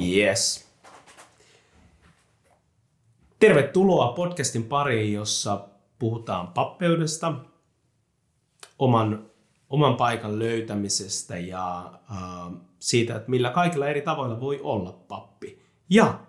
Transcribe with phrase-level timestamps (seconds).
[0.00, 0.68] Yes.
[3.38, 5.68] Tervetuloa podcastin pariin, jossa
[5.98, 7.34] puhutaan pappeudesta,
[8.78, 9.30] oman,
[9.70, 12.18] oman paikan löytämisestä ja äh,
[12.78, 15.62] siitä, että millä kaikilla eri tavoilla voi olla pappi.
[15.90, 16.20] Ja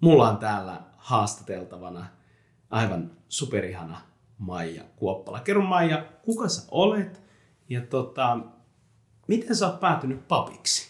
[0.00, 2.06] mulla on täällä haastateltavana
[2.70, 4.00] aivan superihana
[4.38, 5.40] Maija Kuoppala.
[5.40, 7.22] Kerro Maija, kuka sä olet
[7.68, 8.38] ja tota,
[9.28, 10.87] miten sä oot päätynyt papiksi?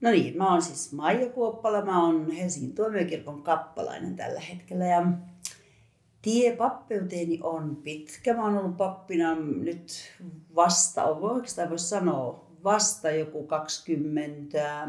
[0.00, 5.06] No niin, mä oon siis Maija Kuoppala, mä oon Helsingin tuomiokirkon kappalainen tällä hetkellä ja
[6.22, 8.34] tie pappeuteeni on pitkä.
[8.34, 9.92] Mä oon ollut pappina nyt
[10.54, 14.88] vasta, oikeastaan voisi sanoa, vasta joku 20,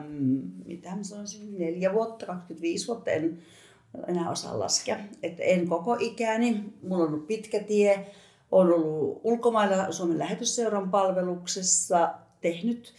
[0.66, 3.40] mitä mä sanoisin, neljä vuotta, 25 vuotta, en
[4.08, 4.98] enää osaa laskea.
[5.24, 8.12] Että en koko ikäni, mulla on ollut pitkä tie,
[8.52, 12.94] olen ollut ulkomailla Suomen lähetysseuran palveluksessa, tehnyt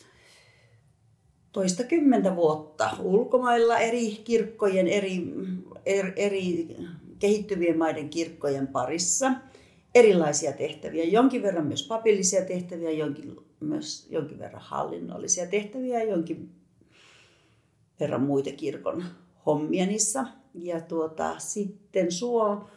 [1.52, 5.24] toista kymmentä vuotta ulkomailla eri kirkkojen, eri,
[5.86, 6.76] eri, eri
[7.18, 9.32] kehittyvien maiden kirkkojen parissa.
[9.94, 16.50] Erilaisia tehtäviä, jonkin verran myös papillisia tehtäviä, jonkin, myös jonkin verran hallinnollisia tehtäviä jonkin
[18.00, 19.04] verran muita kirkon
[19.46, 20.24] hommia niissä.
[20.54, 22.68] Ja tuota, sitten Suo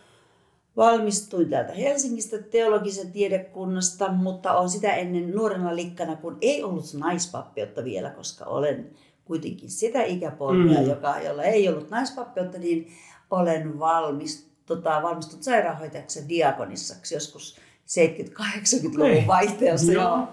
[0.78, 7.84] valmistuin täältä Helsingistä teologisen tiedekunnasta, mutta on sitä ennen nuorena likkana, kun ei ollut naispappeutta
[7.84, 8.92] vielä, koska olen
[9.26, 10.90] kuitenkin sitä ikäpolvea, mm.
[10.90, 12.88] joka, jolla ei ollut naispappeutta, niin
[13.32, 19.28] olen valmis, tota, valmistunut sairaanhoitajaksi diakonissaksi joskus 70-80-luvun niin.
[19.28, 19.94] vaihteessa.
[19.94, 20.28] No.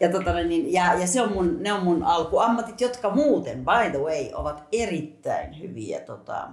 [0.00, 3.90] Ja, tota, niin, ja, ja se on mun, ne on mun alkuammatit, jotka muuten, by
[3.90, 6.48] the way, ovat erittäin hyviä tota,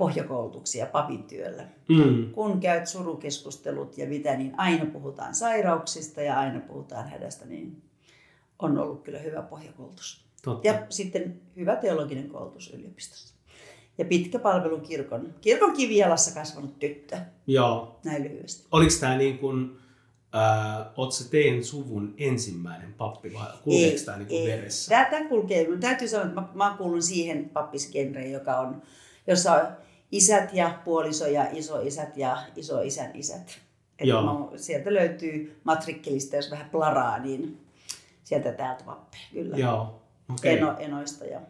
[0.00, 1.62] pohjakoulutuksia papin työllä.
[1.88, 2.32] Mm.
[2.32, 7.82] Kun käyt surukeskustelut ja mitä, niin aina puhutaan sairauksista ja aina puhutaan hädästä, niin
[8.58, 10.24] on ollut kyllä hyvä pohjakoulutus.
[10.44, 10.68] Totta.
[10.68, 13.34] Ja sitten hyvä teologinen koulutus yliopistossa.
[13.98, 17.16] Ja pitkä palvelu kirkon, kirkon kivijalassa kasvanut tyttö.
[17.46, 18.00] Joo.
[18.04, 18.66] Näin lyhyesti.
[18.72, 19.78] Oliko tämä niin kuin,
[20.34, 25.06] äh, oot se teidän suvun ensimmäinen pappi vai kulkeeko tämä niin kuin veressä?
[25.10, 25.66] Tämä kulkee.
[25.80, 28.82] Täytyy sanoa, että mä, mä kuulun siihen pappisgenreen, joka on,
[29.26, 33.60] jossa on isät ja puoliso ja isoisät ja isoisän isät.
[34.00, 34.22] Joo.
[34.22, 37.60] No, sieltä löytyy matrikkelista, jos vähän plaraa, niin
[38.24, 39.56] sieltä täältä vappeja, kyllä.
[39.56, 40.02] Joo.
[40.32, 40.52] Okay.
[40.52, 41.40] Eno, enoista ja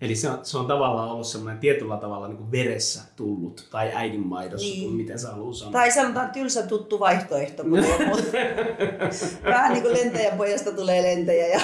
[0.00, 3.90] Eli se on, se on tavallaan ollut semmoinen tietyllä tavalla niin kuin veressä tullut, tai
[3.94, 4.84] äidinmaidossa, niin.
[4.84, 5.72] kuin miten sä haluaa sanoa.
[5.72, 7.86] Tai sanotaan tylsä tuttu vaihtoehto, mutta
[9.44, 11.60] vähän niin kuin lentäjän pojasta tulee lentäjä ja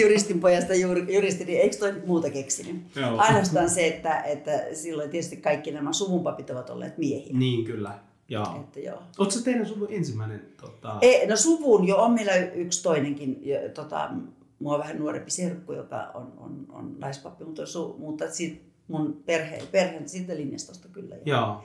[0.00, 0.74] juristin pojasta
[1.14, 2.96] juristi, niin eikö toi muuta keksinyt?
[2.96, 3.18] Joo.
[3.18, 7.38] Ainoastaan se, että, että silloin tietysti kaikki nämä suvunpapit ovat olleet miehiä.
[7.38, 7.98] Niin, kyllä.
[8.28, 8.56] Joo.
[8.60, 9.02] Että joo.
[9.18, 10.42] Oletko teidän suvun ensimmäinen?
[10.60, 10.98] Tota...
[11.02, 13.42] E, no suvun jo on meillä yksi toinenkin
[13.74, 14.10] tota,
[14.60, 19.62] mua vähän nuorempi serkku, joka on, on, on naispappi, mutta, su, mutta sit mun perhe,
[19.72, 21.16] perheen siitä linjastosta kyllä.
[21.24, 21.64] Joo.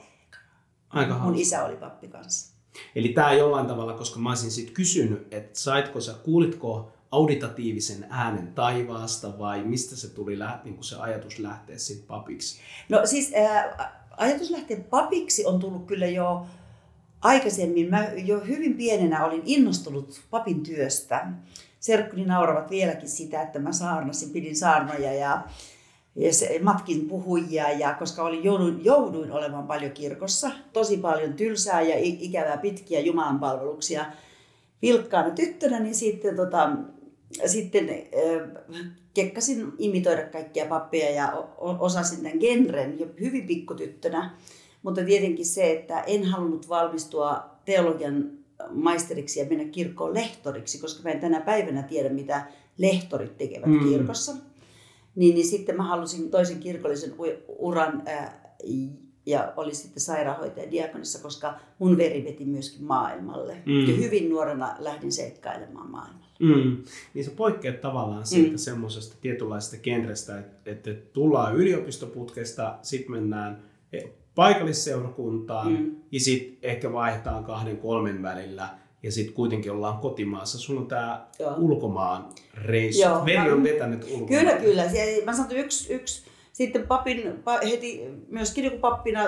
[0.90, 1.42] Aika Mun hauska.
[1.42, 2.56] isä oli pappi kanssa.
[2.96, 8.54] Eli tämä jollain tavalla, koska mä olisin sitten kysynyt, että saitko sä, kuulitko auditatiivisen äänen
[8.54, 12.60] taivaasta vai mistä se tuli niin se ajatus lähteä sitten papiksi?
[12.90, 16.46] No siis ää, ajatus lähteä papiksi on tullut kyllä jo
[17.22, 17.90] aikaisemmin.
[17.90, 21.28] Mä jo hyvin pienenä olin innostunut papin työstä
[21.86, 25.42] serkkuni nauravat vieläkin sitä, että mä saarnasin, pidin saarnoja ja,
[26.16, 31.82] ja se, matkin puhujia, ja koska olin, jouduin, jouduin olemaan paljon kirkossa, tosi paljon tylsää
[31.82, 34.06] ja ikävää pitkiä Jumalan palveluksia
[34.82, 36.70] vilkkaana tyttönä, niin sitten, tota,
[37.46, 38.80] sitten äh,
[39.14, 44.36] kekkasin imitoida kaikkia pappeja ja osasin tämän genren jo hyvin pikkutyttönä.
[44.84, 51.10] Mutta tietenkin se, että en halunnut valmistua teologian maisteriksi ja mennä kirkkoon lehtoriksi, koska mä
[51.10, 53.90] en tänä päivänä tiedä, mitä lehtorit tekevät mm.
[53.90, 54.36] kirkossa.
[55.16, 57.14] Niin, niin sitten mä halusin toisen kirkollisen
[57.48, 58.56] uran ää,
[59.26, 63.58] ja oli sitten sairaanhoitaja diakonissa, koska mun veri veti myöskin maailmalle.
[63.66, 63.88] Mm.
[63.88, 66.26] Ja hyvin nuorena lähdin seikkailemaan maailmalle.
[66.40, 66.84] Mm.
[67.14, 68.58] Niin se poikkeaa tavallaan siitä mm.
[68.58, 73.64] semmoisesta tietynlaisesta genrestä, että, että tullaan yliopistoputkesta, sitten mennään
[74.36, 75.96] paikallisseurakuntaan mm.
[76.12, 78.70] ja sitten ehkä vaihtaa kahden kolmen välillä
[79.04, 80.58] ja sitten kuitenkin ollaan kotimaassa.
[80.58, 81.28] Sulla on tämä
[81.58, 83.02] ulkomaan reissu.
[83.02, 84.28] Joo, Veli on vetänyt ulkomaan.
[84.28, 84.84] Kyllä, kyllä.
[85.26, 89.22] Mä sanon, että yksi, yksi sitten papin, heti myöskin niin pappina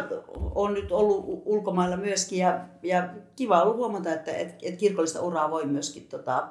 [0.56, 5.52] on nyt ollut ulkomailla myöskin ja, ja kiva ollut huomata, että et, et kirkollista uraa
[5.52, 6.48] voi myöskin tota,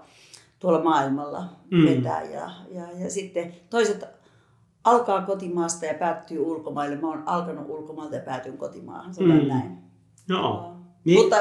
[0.58, 1.87] tuolla maailmalla mm.
[1.87, 2.23] vetää.
[2.23, 4.05] Ja, ja, ja sitten toiset
[4.86, 6.96] alkaa kotimaasta ja päättyy ulkomaille.
[6.96, 9.48] Mä oon alkanut ulkomailta ja päätyn kotimaahan, sanotaan mm.
[9.48, 9.78] näin.
[10.28, 11.36] Joo, Niin, Mutta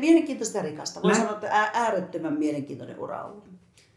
[0.00, 1.02] mielenkiintoista ja rikasta.
[1.02, 1.18] Voin Lä...
[1.18, 3.44] sanoa, että äärettömän mielenkiintoinen ura ollut.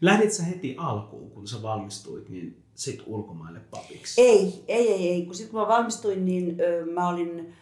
[0.00, 4.20] Lähdit sä heti alkuun, kun sä valmistuit, niin sit ulkomaille papiksi?
[4.20, 5.08] Ei, ei, ei.
[5.08, 5.26] ei.
[5.26, 7.52] Kun sit kun mä valmistuin, niin ö, mä olin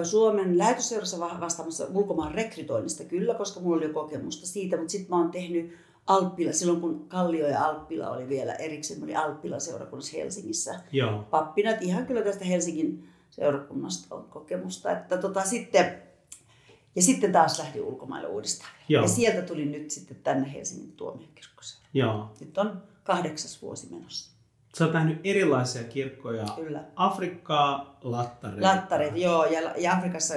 [0.00, 5.10] ö, Suomen lähetysseurassa vastaamassa ulkomaan rekrytoinnista kyllä, koska mulla oli jo kokemusta siitä, mutta sitten
[5.10, 5.72] mä oon tehnyt
[6.06, 11.22] Alppila, silloin kun Kallio ja Alppila oli vielä erikseen, mä olin Alppila seurakunnassa Helsingissä Joo.
[11.30, 11.70] pappina.
[11.70, 14.90] Että ihan kyllä tästä Helsingin seurakunnasta on kokemusta.
[14.90, 16.02] Että tota, sitten,
[16.96, 18.70] ja sitten taas lähdin ulkomaille uudestaan.
[18.88, 19.02] Joo.
[19.02, 21.88] Ja sieltä tuli nyt sitten tänne Helsingin tuomiokirkkoseura.
[21.94, 22.30] Joo.
[22.40, 24.34] Nyt on kahdeksas vuosi menossa.
[24.78, 26.46] Sä oot nähnyt erilaisia kirkkoja.
[26.56, 26.84] Kyllä.
[26.96, 28.66] Afrikkaa, lattareita.
[28.66, 29.44] Lattareita, joo.
[29.44, 30.34] Ja, ja Afrikassa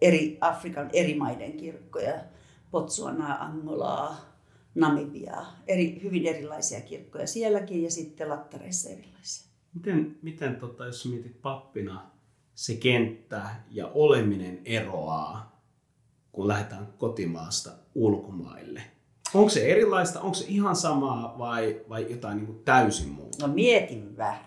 [0.00, 2.14] eri, Afrikan eri maiden kirkkoja.
[2.70, 4.27] Botswanaa, Angolaa,
[4.78, 5.56] Namibiaa.
[5.66, 9.48] Eri, hyvin erilaisia kirkkoja sielläkin ja sitten lattareissa erilaisia.
[9.74, 12.10] Miten, miten tota, jos mietit pappina,
[12.54, 15.62] se kenttä ja oleminen eroaa,
[16.32, 18.82] kun lähdetään kotimaasta ulkomaille?
[19.34, 23.46] Onko se erilaista, onko se ihan samaa vai, vai jotain niin kuin täysin muuta?
[23.46, 24.44] No mietin vähän.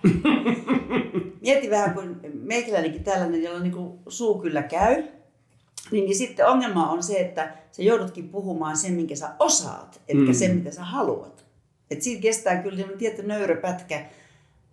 [1.41, 5.03] mietin vähän, kun meikäläinenkin tällainen, jolla niin kuin suu kyllä käy,
[5.91, 10.25] niin, niin sitten ongelma on se, että sä joudutkin puhumaan sen, minkä sä osaat, etkä
[10.25, 10.33] mm.
[10.33, 11.45] sen, mitä sä haluat.
[11.91, 14.05] Et siinä kestää kyllä tietty nöyröpätkä,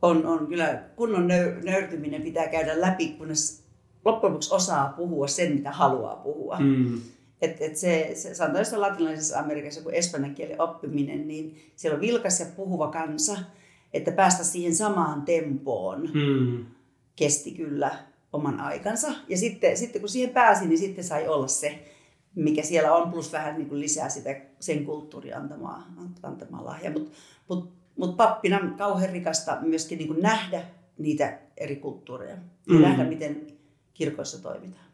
[0.02, 3.64] on, on kyllä kunnon nöy, nöyrtyminen pitää käydä läpi, kunnes
[4.04, 6.56] loppujen lopuksi osaa puhua sen, mitä haluaa puhua.
[6.60, 7.00] Mm.
[7.42, 12.00] Et, et se, se, sanotaan, että latinalaisessa Amerikassa kun espanjan kielen oppiminen, niin siellä on
[12.00, 13.38] vilkas ja puhuva kansa,
[13.92, 16.66] että päästä siihen samaan tempoon mm.
[17.16, 17.98] kesti kyllä
[18.32, 19.08] oman aikansa.
[19.28, 21.84] Ja sitten, sitten kun siihen pääsi, niin sitten sai olla se,
[22.34, 25.86] mikä siellä on, plus vähän niin kuin lisää sitä sen kulttuurin antamaa,
[26.22, 26.92] antamaa lahjaa.
[26.92, 27.10] Mutta
[27.48, 30.62] mut, mut pappina kauhean rikasta myöskin niin kuin nähdä
[30.98, 32.36] niitä eri kulttuureja
[32.68, 32.80] ja mm.
[32.80, 33.46] nähdä, miten
[33.94, 34.87] kirkoissa toimitaan.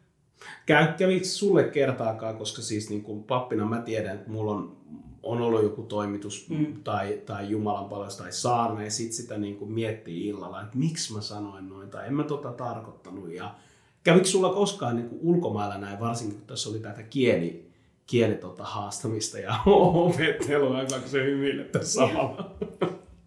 [0.65, 4.77] Käy, kävikö sulle kertaakaan, koska siis niin kuin pappina mä tiedän, että mulla on,
[5.23, 6.83] on ollut joku toimitus mm.
[6.83, 11.13] tai, tai Jumalan palvelus tai saarna ja sit sitä niin kuin miettii illalla, että miksi
[11.13, 13.33] mä sanoin noin tai en mä tota tarkoittanut.
[13.33, 13.55] Ja
[14.03, 17.71] kävikö sulla koskaan niin kuin ulkomailla näin, varsinkin kun tässä oli tätä kieli,
[18.07, 22.55] kieli tota haastamista ja opettelua, vaikka se hymyilet tässä samalla?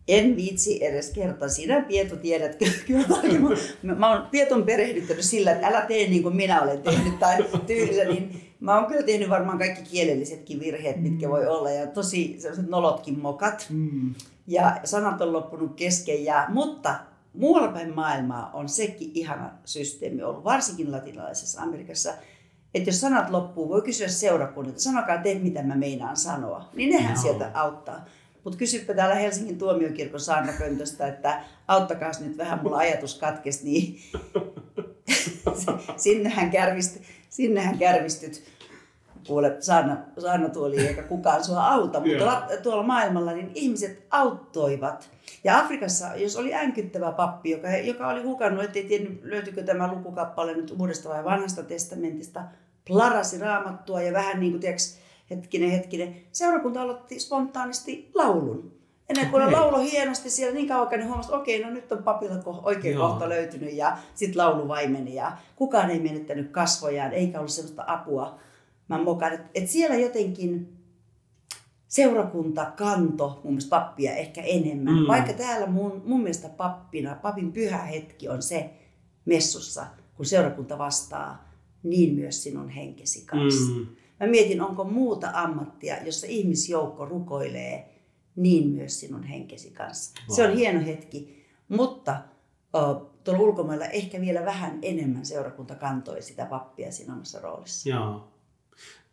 [0.09, 1.49] En viitsi edes kertoa.
[1.49, 2.57] Sinä Pietu tiedät
[2.87, 3.07] kyllä.
[3.83, 7.45] Mä, mä oon Pietun perehdyttänyt sillä, että älä tee niin kuin minä olen tehnyt tai
[7.67, 12.37] tyylissä, niin mä oon kyllä tehnyt varmaan kaikki kielellisetkin virheet, mitkä voi olla ja tosi
[12.39, 13.67] sellaiset nolotkin mokat.
[13.71, 14.15] Mm.
[14.47, 16.95] Ja sanat on loppunut kesken ja, mutta
[17.35, 22.13] muualla päin maailmaa on sekin ihana systeemi ollut, varsinkin latinalaisessa Amerikassa,
[22.75, 26.69] että jos sanat loppuu, voi kysyä seurakunnilta, sanokaa te, mitä mä meinaan sanoa.
[26.75, 27.23] Niin nehän no.
[27.23, 28.05] sieltä auttaa.
[28.49, 33.99] Mutta kysypä täällä Helsingin tuomiokirkon saarnapöntöstä, että auttakaa nyt vähän, mulla ajatus katkesi, niin
[35.97, 36.97] sinnehän, kärvist,
[37.29, 38.43] sinnehän kärvistyt
[39.27, 42.63] kuule saarna, saarnatuoli eikä kukaan sua auta, mutta yeah.
[42.63, 45.11] tuolla maailmalla niin ihmiset auttoivat.
[45.45, 50.55] Ja Afrikassa, jos oli änkyttävä pappi, joka, joka oli hukannut, ettei tiennyt löytyykö tämä lukukappale
[50.55, 52.43] nyt uudesta vai vanhasta testamentista,
[52.87, 54.99] plarasi raamattua ja vähän niin kuin tiiäks,
[55.31, 56.17] hetkinen, hetkinen.
[56.33, 58.79] Seurakunta aloitti spontaanisti laulun.
[59.09, 62.63] Ennen kuin laulo hienosti siellä niin kauan, niin huomasi, että okei, no nyt on papilla
[62.63, 63.09] oikein Joo.
[63.09, 68.39] kohta löytynyt ja sitten laulu vaimeni ja kukaan ei menettänyt kasvojaan eikä ollut sellaista apua.
[68.89, 70.79] Mä mokaan, että, että siellä jotenkin
[71.89, 74.95] seurakunta kanto mun mielestä pappia ehkä enemmän.
[74.95, 75.07] Mm.
[75.09, 78.71] Vaikka täällä mun, mun mielestä pappina, papin pyhä hetki on se
[79.25, 81.49] messussa, kun seurakunta vastaa,
[81.83, 83.73] niin myös sinun henkesi kanssa.
[83.73, 83.87] Mm.
[84.21, 87.95] Mä mietin, onko muuta ammattia, jossa ihmisjoukko rukoilee
[88.37, 90.21] niin myös sinun henkesi kanssa.
[90.29, 90.37] Wow.
[90.37, 92.17] Se on hieno hetki, mutta
[92.75, 97.89] uh, tuolla ulkomailla ehkä vielä vähän enemmän seurakunta kantoi sitä pappia siinä omassa roolissa.
[97.89, 98.29] Joo.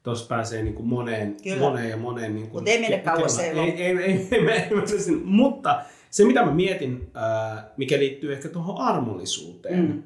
[0.04, 2.36] Tuossa pääsee niin kuin moneen, moneen ja moneen.
[2.36, 3.40] Niin kuin Mutta ei mene kauas.
[3.40, 4.70] Ei, ei, ei, ei, ei, ei,
[5.26, 7.12] Mutta se mitä mä mietin,
[7.78, 9.80] mikä liittyy ehkä tuohon armollisuuteen.
[9.80, 10.04] Mm.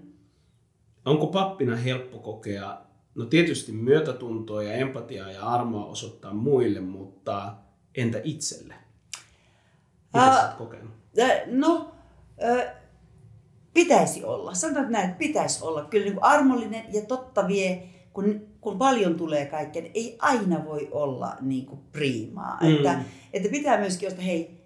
[1.06, 2.82] Onko pappina helppo kokea
[3.20, 7.54] No tietysti myötätuntoa ja empatiaa ja armoa osoittaa muille, mutta
[7.96, 8.74] entä itselle?
[10.14, 10.92] Mitä sä oot kokenut?
[11.46, 12.64] No, uh,
[13.74, 14.54] pitäisi olla.
[14.54, 15.86] Sanotaan näin, että pitäisi olla.
[15.86, 17.84] Kyllä niin kuin armollinen ja totta vie,
[18.14, 22.58] kun, kun paljon tulee kaikkea, niin ei aina voi olla niin kuin priimaa.
[22.62, 22.76] Mm.
[22.76, 23.00] Että,
[23.34, 24.64] että pitää myöskin että hei,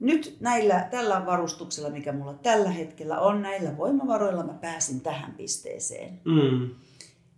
[0.00, 6.20] nyt näillä, tällä varustuksella, mikä mulla tällä hetkellä on, näillä voimavaroilla mä pääsin tähän pisteeseen.
[6.24, 6.70] Mm.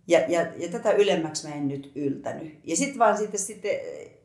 [0.07, 2.59] Ja, ja, ja tätä ylemmäksi mä en nyt yltänyt.
[2.63, 3.71] Ja sitten vaan sitten, sitten,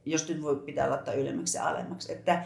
[0.05, 2.45] jos nyt voi pitää laittaa ylemmäksi ja alemmaksi, että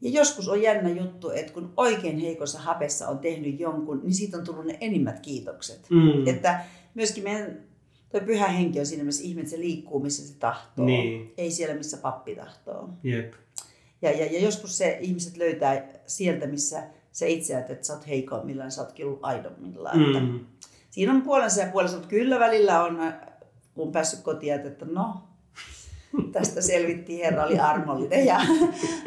[0.00, 4.36] ja joskus on jännä juttu, että kun oikein heikossa hapessa on tehnyt jonkun, niin siitä
[4.36, 5.86] on tullut ne enimmät kiitokset.
[5.90, 6.28] Mm.
[6.28, 6.64] Että
[6.94, 7.60] myöskin meidän
[8.12, 10.86] toi pyhä henki on siinä, missä ihminen se liikkuu, missä se tahtoo.
[10.86, 11.34] Niin.
[11.38, 12.88] Ei siellä, missä pappi tahtoo.
[13.02, 13.32] Jep.
[14.02, 18.70] Ja, ja, ja joskus se ihmiset löytää sieltä, missä sä itse että sä oot heikoimmillaan,
[18.70, 19.98] sä ootkin ollut aidommillaan.
[19.98, 20.32] Mm.
[20.32, 20.40] Mm.
[20.94, 22.98] Siinä on puolensa ja puolensa, mutta kyllä välillä on,
[23.74, 25.28] kun päässyt kotiin, että no,
[26.32, 28.26] tästä selvittiin, Herra oli armollinen.
[28.26, 28.40] Ja,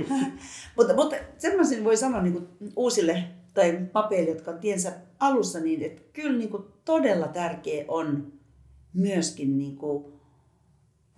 [0.78, 5.84] mutta, mutta semmoisen voi sanoa niin kuin uusille tai papeille, jotka on tiensä alussa, niin
[5.84, 8.34] että kyllä niin kuin todella tärkeä on
[8.94, 10.14] myöskin niin kuin,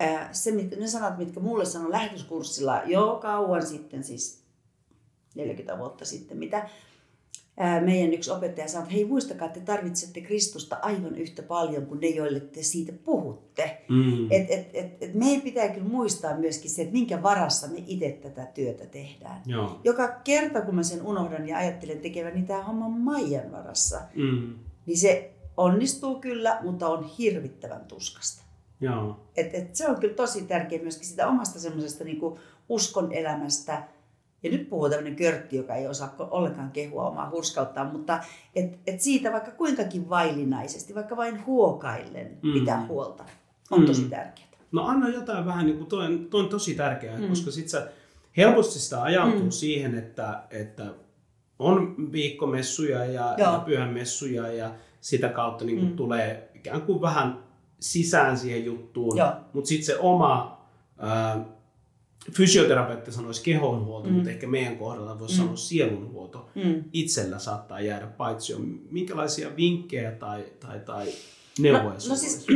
[0.00, 4.44] ää, se, mitkä, ne sanat, mitkä mulle sanoi lähetyskurssilla jo kauan sitten, siis
[5.34, 6.68] 40 vuotta sitten, mitä
[7.60, 11.86] ää, meidän yksi opettaja sanoi, että hei muistakaa, että te tarvitsette Kristusta aivan yhtä paljon
[11.86, 13.84] kuin ne, joille te siitä puhutte.
[13.88, 14.26] Mm.
[14.30, 18.18] Et, et, et, et meidän pitää kyllä muistaa myöskin se, että minkä varassa me itse
[18.22, 19.42] tätä työtä tehdään.
[19.46, 19.80] Joo.
[19.84, 24.54] Joka kerta, kun mä sen unohdan ja ajattelen tekevän niin tämä homma Maijan varassa, Mm.
[24.86, 28.42] niin se onnistuu kyllä, mutta on hirvittävän tuskasta.
[28.80, 29.20] Joo.
[29.36, 32.38] Et, et se on kyllä tosi tärkeä myöskin sitä omasta semmoisesta niinku
[32.68, 33.82] uskon elämästä.
[34.42, 38.20] Ja nyt puhuu tämmöinen körtti, joka ei osaa ollenkaan kehua omaa hurskauttaa, mutta
[38.56, 42.52] et, et siitä vaikka kuinkakin vaillinaisesti, vaikka vain huokaillen Mm.
[42.52, 43.24] pitää huolta,
[43.70, 44.10] on tosi Mm.
[44.10, 44.48] tärkeää.
[44.72, 47.28] No anna jotain vähän, niin kuin toi, on, toi on tosi tärkeää, Mm.
[47.28, 47.88] koska sit sä
[48.36, 49.50] helposti sitä ajautuu Mm.
[49.50, 50.86] siihen, että, että
[51.58, 53.52] on viikkomessuja ja, Joo.
[53.52, 54.70] ja pyhämessuja ja
[55.00, 55.96] sitä kautta niin kuin Mm.
[55.96, 57.38] tulee ikään kuin vähän
[57.80, 59.16] sisään siihen juttuun.
[59.52, 60.60] Mutta sitten se oma
[60.98, 61.44] ää,
[62.32, 64.14] fysioterapeutti sanoisi kehonhuolto, Mm.
[64.14, 65.38] mutta ehkä meidän kohdalla voisi Mm.
[65.38, 66.50] sanoa sielunhuolto.
[66.54, 66.84] Mm.
[66.92, 68.54] Itsellä saattaa jäädä paitsi
[68.90, 71.06] Minkälaisia vinkkejä tai, tai, tai
[71.58, 72.46] neuvoja No, no siis,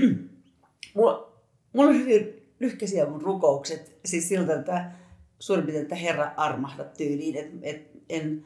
[0.95, 1.33] mulla,
[1.73, 4.91] mulla on hyvin lyhkäisiä mun rukoukset, siis siltä, että
[5.39, 8.45] suurin piirtein, että Herra armahda tyyliin, että et, en,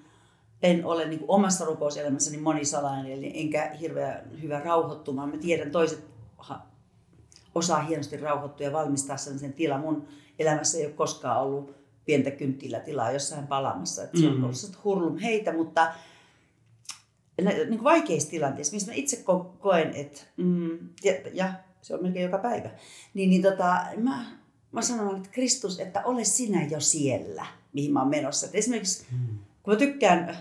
[0.63, 5.29] en ole niin kuin omassa rukouselämässäni monisalainen, eli enkä hirveän hyvä rauhoittumaan.
[5.29, 6.05] Mä tiedän, toiset
[7.59, 9.81] osaa hienosti rauhoittua ja valmistaa sellaisen tilan.
[9.81, 11.75] Mun elämässä ei ole koskaan ollut
[12.05, 14.03] pientä kynttilätilaa jossain palamassa.
[14.03, 14.45] Että se on Mm.
[14.45, 15.95] ollut hurlum heitä, mutta
[17.43, 22.03] niin kuin vaikeissa tilanteissa, missä mä itse ko- koen, että, mm, ja, ja se on
[22.03, 22.71] melkein joka päivä,
[23.15, 24.25] niin, niin tota, mä,
[24.73, 28.47] mä sanon, että Kristus, että ole sinä jo siellä, mihin mä oon menossa.
[28.47, 29.39] Et esimerkiksi, Mm.
[29.63, 30.37] kun mä tykkään,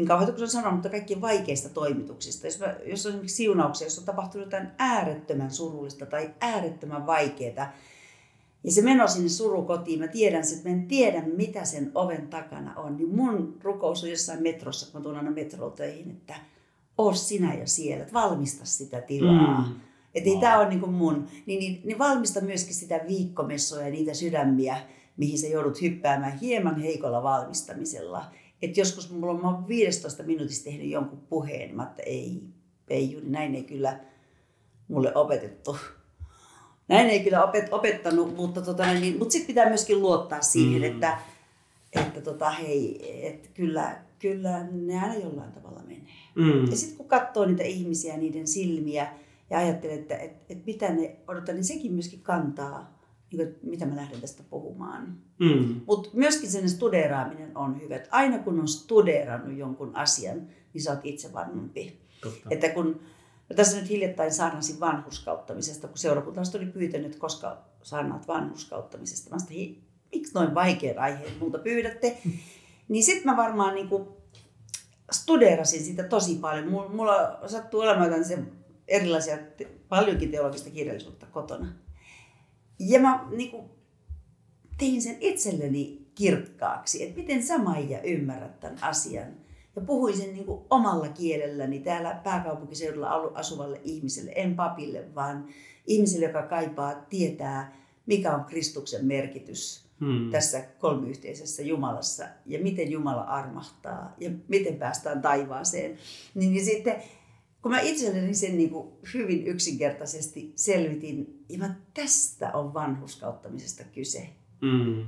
[0.00, 2.46] niin kauheita kuin se on sanonut, mutta kaikkien vaikeista toimituksista.
[2.46, 7.72] Jos, mä, jos on esimerkiksi siunauksia, jos on tapahtunut jotain äärettömän surullista tai äärettömän vaikeaa,
[8.64, 12.28] ja se meno sinne surukotiin, mä tiedän sen, että mä en tiedä mitä sen oven
[12.28, 16.34] takana on, niin mun rukous on jossain metrossa, kun mä tuun aina metrolla töihin, että
[16.98, 19.60] oo sinä jo siellä, että valmista sitä tilaa.
[19.68, 19.74] Mm.
[20.14, 20.40] Että Wow.
[20.40, 24.76] tämä ole niin kuin mun, niin, niin, niin valmista myöskin sitä viikkomessoa ja niitä sydämiä,
[25.16, 28.24] mihin sä joudut hyppäämään hieman heikolla valmistamisella.
[28.62, 32.42] Että joskus mulla on, mä oon 15 minuutissa tehnyt jonkun puheen, mä että ei,
[32.88, 34.00] ei Juni, näin ei kyllä
[34.88, 35.76] mulle opetettu.
[36.88, 40.88] Näin ei kyllä opet, opettanut, mutta, tota, niin, mutta sitten pitää myöskin luottaa siihen, Mm.
[40.88, 40.94] mm.
[40.94, 41.18] että,
[41.92, 46.12] että tota, hei, että kyllä, kyllä ne aina jollain tavalla menee.
[46.34, 46.70] Mm.
[46.70, 49.12] Ja sitten kun katsoo niitä ihmisiä, niiden silmiä
[49.50, 52.99] ja ajattelee, että et, et mitä ne odottaa, niin sekin myöskin kantaa,
[53.32, 55.16] niin kuin, mitä mä lähden tästä puhumaan.
[55.38, 55.80] Mm.
[55.86, 57.96] Mutta myöskin sen studeeraaminen on hyvä.
[57.96, 62.00] Että aina kun on studeerannut jonkun asian, niin sä oot itse varmempi.
[62.22, 62.48] Totta.
[62.50, 63.00] Että kun
[63.50, 69.30] mä tässä nyt hiljattain saarnasin vanhuskauttamisesta, kun seurakuntalaiset oli pyytänyt, koska saarnaat vanhuskauttamisesta.
[69.30, 72.18] Mä sanoin, miksi noin vaikean aiheen multa pyydätte?
[72.88, 74.16] Niin sitten mä varmaan niinku
[75.10, 76.68] studeerasin sitä tosi paljon.
[76.68, 78.38] Mulla, mulla sattuu olemaan se
[78.88, 79.38] erilaisia,
[79.88, 81.66] paljonkin teologista kirjallisuutta kotona.
[82.80, 83.70] Ja mä niinku
[84.78, 89.32] tein sen itselleni kirkkaaksi, että miten sä Maija ymmärrät tämän asian.
[89.76, 95.48] Ja puhuin sen niin kuin omalla kielelläni täällä pääkaupunkiseudulla asuvalle ihmiselle, en papille, vaan
[95.86, 100.30] ihmiselle, joka kaipaa tietää, mikä on Kristuksen merkitys Mm.
[100.30, 105.98] tässä kolmiyhteisessä Jumalassa ja miten Jumala armahtaa ja miten päästään taivaaseen.
[106.34, 107.02] Niin, niin sitten
[107.62, 114.28] kun mä itselleni sen niin kuin hyvin yksinkertaisesti selvitin, ja mä, tästä on vanhuskauttamisesta kyse.
[114.60, 115.00] Mm.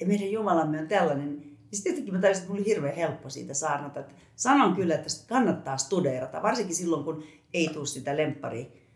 [0.00, 1.42] Ja meidän Jumalamme on tällainen.
[1.70, 4.00] Ja sitten jotenkin mä tajusin, että mulla oli hirveän helppo siitä saarnata.
[4.00, 7.24] Että sanon kyllä, että sitä kannattaa studeerata, varsinkin silloin, kun
[7.54, 8.88] ei tule sitä lemppari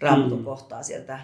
[0.00, 0.44] raamatun Mm.
[0.44, 1.20] kohtaa sieltä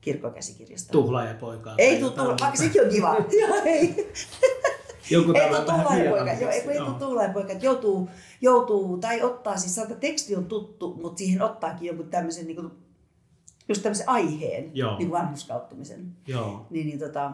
[0.00, 0.92] kirkkokäsikirjasta.
[0.92, 1.74] Tuhlaajapoikaa.
[1.78, 3.16] Ei tai tule tulla, vaikka sekin on kiva.
[3.40, 4.12] Joo, ei.
[5.10, 9.56] Joku Ei tällainen vähän tuhlaajapoika, joo, ei, ei tule tuhlaajapoika, että joutuu, joutuu, tai ottaa,
[9.56, 12.70] siis sanotaan, että teksti on tuttu, mutta siihen ottaakin jonkun tämmöisen, niin kuin,
[13.68, 14.98] just tämmöisen aiheen, Joo.
[14.98, 16.66] niin kuin vanhuskauttumisen Joo.
[16.70, 17.32] niin, niin tota,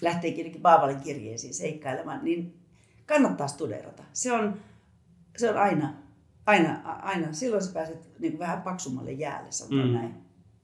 [0.00, 2.58] lähtee jotenkin Paavalin kirjeisiin seikkailemaan, niin
[3.06, 4.02] kannattaa studeerata.
[4.12, 4.54] Se on,
[5.36, 5.94] se on aina,
[6.46, 9.94] aina, aina, silloin sä pääset niin kuin vähän paksummalle jäälle, sanotaan Mm.
[9.94, 10.14] näin.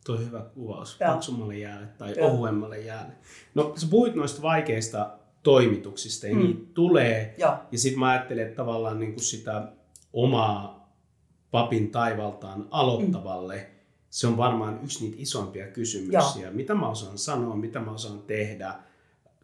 [0.07, 0.97] Tuo hyvä kuvaus.
[1.01, 1.13] Joo.
[1.13, 2.29] Paksummalle jäälle tai Joo.
[2.31, 3.13] ohuemmalle jäälle.
[3.55, 5.11] No sä puhuit noista vaikeista
[5.43, 6.41] toimituksista ja Mm.
[6.43, 7.35] niitä tulee.
[7.39, 7.55] Joo.
[7.73, 9.69] Ja sitten mä ajattelen, että tavallaan niin kuin sitä
[10.13, 10.83] omaa
[11.51, 13.79] papin taivaltaan aloittavalle, mm.
[14.11, 16.43] se on varmaan yksi niitä isompia kysymyksiä.
[16.43, 16.53] Joo.
[16.53, 18.75] Mitä mä osaan sanoa, mitä mä osaan tehdä.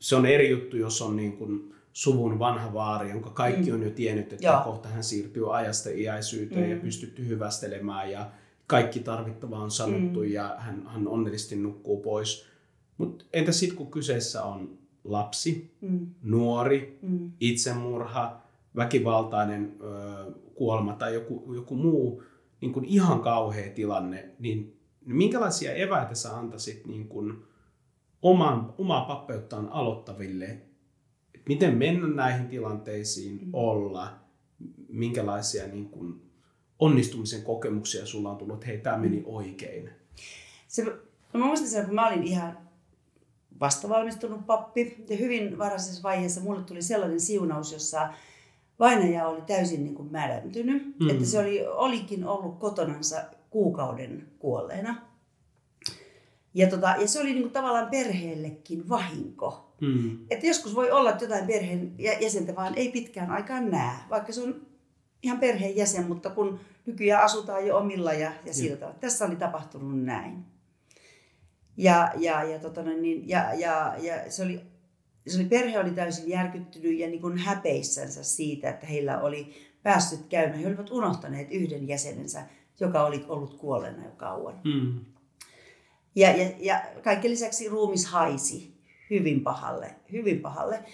[0.00, 3.74] Se on eri juttu, jos on niin kuin suvun vanha vaari, jonka kaikki Mm.
[3.76, 4.60] on jo tiennyt, että Joo.
[4.64, 6.70] kohta hän siirtyy ajasta iäisyyteen Mm.
[6.70, 8.30] ja pystytty hyvästelemään ja
[8.66, 10.28] kaikki tarvittava on sanottu Mm.
[10.32, 12.46] ja hän, hän onnellisesti nukkuu pois.
[12.98, 16.06] Mutta entä sitten kun kyseessä on lapsi, Mm.
[16.22, 17.32] nuori, Mm.
[17.40, 18.40] itsemurha,
[18.76, 22.22] väkivaltainen ö, kuolema tai joku, joku muu
[22.60, 27.42] niin kuin ihan kauhea tilanne, niin minkälaisia eväitä sä antaisit niin kuin
[28.22, 30.44] oman, omaa pappeuttaan aloittaville,
[31.34, 33.50] että miten mennä näihin tilanteisiin, Mm.
[33.52, 34.18] olla,
[34.88, 36.22] minkälaisia niin kuin
[36.78, 39.90] onnistumisen kokemuksia sulla on tullut, että hei, tämä meni oikein.
[40.68, 40.84] Se,
[41.32, 42.58] no mä muistan sen, kun mä olin ihan
[43.60, 48.08] vastavalmistunut pappi ja hyvin varhaisessa vaiheessa mulle tuli sellainen siunaus, jossa
[48.78, 51.10] vainaja oli täysin niin kuin mädäntynyt, Mm.
[51.10, 53.16] että se oli, olikin ollut kotonansa
[53.50, 55.02] kuukauden kuolleena.
[56.54, 59.74] Ja, tota, ja se oli niin kuin tavallaan perheellekin vahinko.
[59.80, 60.18] Mm.
[60.30, 64.32] Että joskus voi olla, että jotain perheen jä- jäsentä vaan ei pitkään aikaan näe, vaikka
[64.32, 64.66] se on
[65.22, 68.98] ihan perheen jäsen, mutta kun nykyään asutaan jo omilla ja, ja sillä tavalla.
[69.00, 70.44] Tässä oli tapahtunut näin.
[71.78, 74.61] Ja, ja, ja, tota noin, niin, ja, ja, ja se, oli,
[75.26, 80.26] se oli, perhe oli täysin järkyttynyt ja niin kuin häpeissänsä siitä, että heillä oli päässyt
[80.28, 80.58] käymään.
[80.58, 82.42] He olivat unohtaneet yhden jäsenensä,
[82.80, 84.61] joka oli ollut kuolleena jo kauan.
[84.64, 85.00] Mm.
[86.14, 88.78] Ja, ja, ja kaiken lisäksi ruumis haisi
[89.11, 90.85] hyvin pahalle, hyvin pahalle.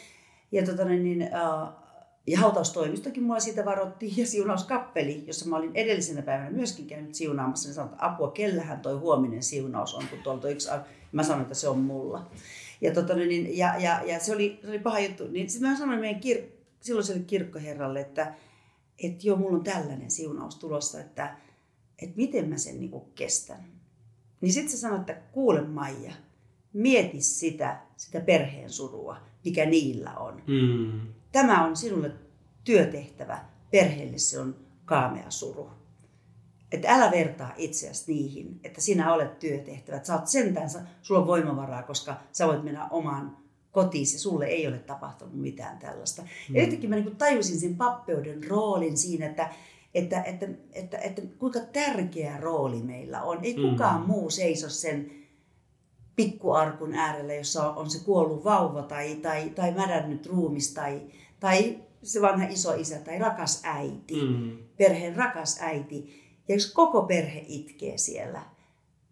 [0.53, 1.84] Ja, tota, niin, äh,
[2.27, 7.69] ja hautaustoimistokin mua siitä varoitti ja siunauskappeli, jossa mä olin edellisenä päivänä myöskin käynyt siunaamassa,
[7.69, 10.69] niin sanoin, että apua, kellähän toi huominen siunaus on, kun tuolta yksi,
[11.13, 12.31] mä sanoin, että se on mulla.
[12.81, 15.29] Ja, tota, niin, ja, ja, ja se, oli, se oli paha juttu.
[15.29, 16.45] Niin sitten mä sanoin meidän kir-
[16.81, 18.35] silloiselle kirkkoherralle, että,
[18.99, 21.37] että joo, mulla on tällainen siunaus tulossa, että,
[22.03, 23.65] että miten mä sen niinku kestän.
[24.41, 26.13] Niin sitten se sanoi, että kuule Maija,
[26.73, 30.43] mieti sitä, sitä perheen surua, mikä niillä on.
[30.47, 31.01] Mm.
[31.35, 32.11] Tämä on sinulle
[32.65, 33.39] työtehtävä,
[33.71, 35.71] perheelle se on kaamea suru.
[36.73, 39.97] Että älä vertaa itseäsi niihin, että sinä olet työtehtävä.
[39.97, 40.71] Että sä oot sentään,
[41.03, 43.37] sulla on voimavaraa, koska sä voit mennä omaan
[43.73, 46.23] kotiin ja sulle ei ole tapahtunut mitään tällaista.
[46.23, 46.57] Mm.
[46.57, 49.49] Ja yhtäkkiä mä niin tajusin sen pappeuden roolin siinä, että,
[49.95, 53.39] että, että, että, että kuinka tärkeä rooli meillä on.
[53.45, 53.71] Ei Mm.
[53.71, 55.11] kukaan muu seiso sen
[56.17, 61.03] pikkuarkun äärellä, jossa on se kuollut vauva tai, tai, tai mädännyt ruumis tai,
[61.45, 64.59] tai se vanha iso isä tai rakas äiti, Mm.
[64.77, 66.23] perheen rakas äiti.
[66.49, 68.43] Ja jos koko perhe itkee siellä,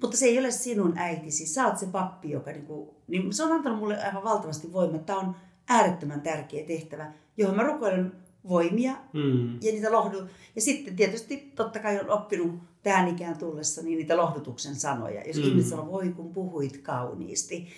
[0.03, 3.53] mutta se ei ole sinun äitisi, sä oot se pappi, joka niinku, niin se on
[3.53, 4.99] antanut mulle aivan valtavasti voimaa.
[4.99, 5.37] Tämä on
[5.69, 8.13] äärettömän tärkeä tehtävä, johon mä rukoilen
[8.49, 9.53] voimia Mm.
[9.55, 10.17] ja niitä lohdu...
[10.57, 15.23] Ja sitten tietysti totta kai on oppinut tähän ikään tullessa niin niitä lohdutuksen sanoja.
[15.27, 15.43] Jos Mm.
[15.43, 15.49] mm.
[15.49, 17.69] ihmiset sanoo, voi kun puhuit kauniisti.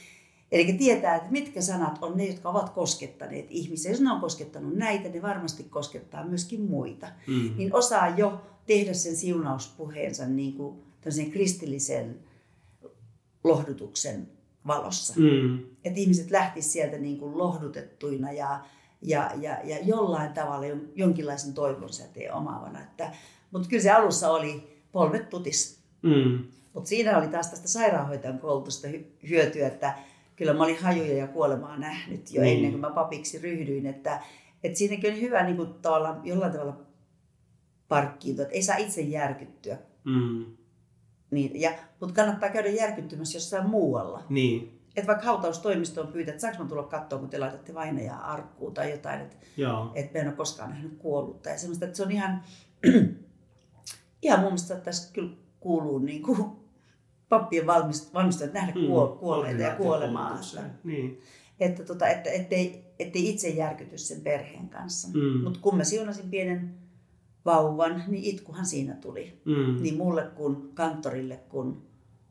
[0.55, 3.91] Eli tietää, että mitkä sanat on ne, jotka ovat koskettaneet ihmisiä.
[3.91, 7.07] Jos ne on koskettanut näitä, ne varmasti koskettaa myöskin muita.
[7.27, 7.51] Mm.
[7.57, 10.79] Niin osaa jo tehdä sen siunauspuheensa niin kuin
[11.33, 12.19] kristillisen
[13.45, 14.29] lohdutuksen
[14.67, 15.15] valossa.
[15.17, 15.59] Mm.
[15.85, 18.65] Että ihmiset lähtisivät sieltä niin kuin lohdutettuina ja,
[19.03, 22.83] ja, ja, ja jollain tavalla jon- jonkinlaisen toivon säteen omaavana.
[22.83, 23.13] Että,
[23.51, 25.79] mutta kyllä se alussa oli polvet tutis.
[26.03, 26.45] Mm.
[26.75, 29.95] Mutta siinä oli taas tästä sairaanhoitajan koulutusta hy- hyötyä, että
[30.37, 32.57] kyllä mä olin hajuja ja kuolemaa nähnyt jo Niin.
[32.57, 33.87] ennen kuin mä papiksi ryhdyin.
[33.87, 34.23] Että,
[34.65, 36.81] että siinäkin oli hyvä niin kuin tavallaan, jollain tavalla
[37.89, 39.79] parkkiutua, että ei saa itse järkyttyä.
[40.05, 40.45] Mm.
[41.31, 41.71] Niin, ja,
[42.01, 44.23] mutta kannattaa käydä järkyttymässä jossain muualla.
[44.29, 48.75] Niin, Että vaikka hautaustoimistoon pyytää, että saanko mä tulla katsoa, kun te laitatte vainajaa arkkuun
[48.75, 49.37] tai jotain, että
[49.95, 51.49] et mä en ole koskaan nähnyt kuollutta.
[51.49, 52.43] Ja semmoista, että se on ihan,
[54.23, 56.47] ihan mun mielestä että tässä kyllä kuuluu niin kuin
[57.39, 60.41] pappien valmist, valmistua, että nähdä kuol, kuolleita ja kuolemaa.
[60.85, 61.21] Niin.
[61.61, 65.09] että, tota, että ettei, ettei itse järkyty sen perheen kanssa.
[65.09, 65.45] Mm.
[65.45, 66.75] Mutta kun mä siunasin pienen
[67.45, 69.41] vauvan, niin itkuhan siinä tuli.
[69.45, 69.83] Mm.
[69.83, 71.77] Niin mulle kuin kanttorille kuin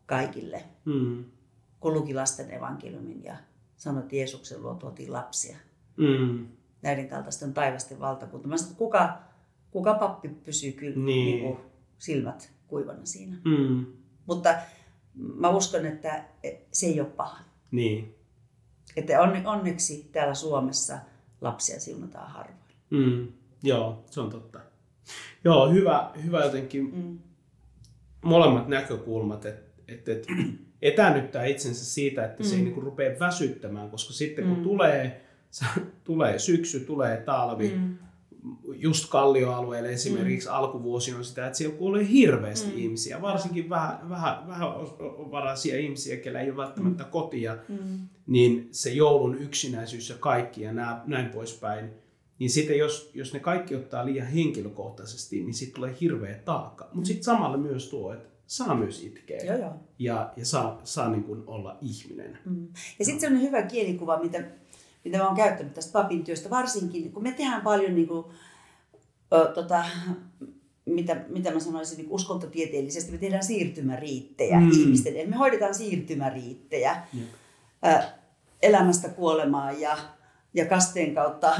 [0.05, 0.63] kaikille.
[0.85, 1.25] Mm.
[1.79, 3.35] Kun luki lasten evankeliumin ja
[3.75, 5.57] sanoi, että Jeesuksen luo tuotiin lapsia.
[5.97, 6.47] Mm.
[6.81, 8.47] näiden kaltaisten taivasten valtakunta.
[8.47, 9.17] Mä sanoin, että kuka,
[9.71, 11.05] kuka pappi pysyy kyllä niin.
[11.05, 11.57] Niin kuin
[11.97, 13.37] silmät kuivana siinä.
[13.45, 13.85] Mm.
[14.25, 14.55] Mutta
[15.15, 16.23] mä uskon, että
[16.71, 17.39] se ei ole paha.
[17.71, 18.15] Niin.
[18.95, 20.97] Että onne, onneksi täällä Suomessa
[21.41, 22.57] lapsia siunataan harvoin.
[22.89, 23.27] Mm.
[23.63, 24.59] Joo, se on totta.
[25.43, 27.19] Joo, hyvä, hyvä jotenkin Mm.
[28.23, 30.27] molemmat näkökulmat, että et, et,
[30.81, 32.47] etänyttää itsensä siitä, että mm.
[32.47, 32.63] se ei mm.
[32.63, 34.63] niin kuin rupea väsyttämään, koska sitten kun mm.
[34.63, 35.21] tulee,
[36.03, 37.97] tulee syksy, tulee talvi, mm
[38.75, 40.55] just Kallioalueelle esimerkiksi mm.
[40.55, 42.77] alkuvuosi on sitä, että siellä kuolee hirveästi mm.
[42.77, 44.69] ihmisiä, varsinkin vähän, vähän, vähän
[45.31, 47.09] varaisia ihmisiä, kellä ei ole välttämättä mm.
[47.09, 48.07] kotia, mm.
[48.27, 51.89] niin se joulun yksinäisyys ja kaikki ja nää, näin poispäin,
[52.39, 56.89] niin sitten jos, jos ne kaikki ottaa liian henkilökohtaisesti, niin sitten tulee hirveä taakka.
[56.93, 59.73] Mutta sitten samalla myös tuo, että saa myös itkeä joo, joo.
[59.99, 62.37] ja, ja saa, saa niin kuin olla ihminen.
[62.45, 62.67] Mm.
[62.99, 64.43] Ja sitten se on hyvä kielikuva, mitä
[65.03, 68.25] mitä mä oon käyttänyt tästä papin työstä, varsinkin kun me tehdään paljon niin kuin,
[69.33, 69.85] ö, tota,
[70.85, 74.71] mitä, mitä mä sanoisin niin uskontotieteellisesti, me tehdään siirtymäriittejä mm.
[74.71, 77.21] ihmisten, me hoidetaan siirtymäriittejä mm.
[77.85, 78.03] ö,
[78.61, 79.97] elämästä kuolemaan ja,
[80.53, 81.55] ja kasteen kautta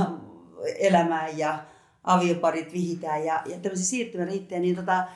[0.80, 1.64] elämään ja
[2.04, 5.08] avioparit vihitään ja, ja tämmöisiä siirtymäriittejä, niin tota,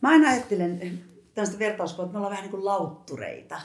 [0.00, 1.00] mä aina ajattelen
[1.34, 3.60] tämmöistä vertauskuvaa, että me ollaan vähän niin kuin lauttureita.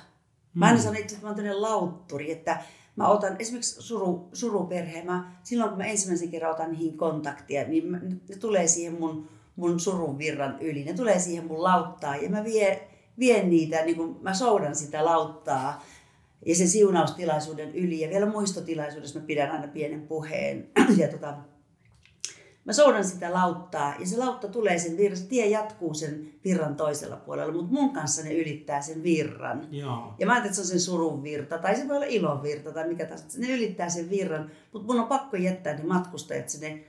[0.53, 0.83] Mä aina mm.
[0.83, 2.61] sanon itse, että mä oon tämmöinen lautturi, että
[2.95, 7.85] mä otan esimerkiksi suru, suruperheen, mä, silloin kun mä ensimmäisen kerran otan niihin kontaktia, niin
[7.85, 12.29] mä, ne tulee siihen mun, mun surun virran yli, ne tulee siihen mun lauttaa ja
[12.29, 12.79] mä vien,
[13.19, 15.83] vien niitä, niin kun mä soudan sitä lauttaa
[16.45, 17.99] ja sen siunaustilaisuuden yli.
[17.99, 20.69] Ja vielä muistotilaisuudessa mä pidän aina pienen puheen
[21.01, 21.37] ja tota,
[22.65, 26.75] Mä soudan sitä lauttaa ja se lautta tulee sen virran, se tie jatkuu sen virran
[26.75, 29.67] toisella puolella, mutta mun kanssa ne ylittää sen virran.
[29.71, 30.13] Joo.
[30.19, 32.71] Ja mä ajattelen, että se on sen surun virta tai se voi olla ilon virta
[32.71, 33.39] tai mikä tahansa.
[33.39, 36.83] Ne ylittää sen virran, mutta mun on pakko jättää ne matkustajat sinne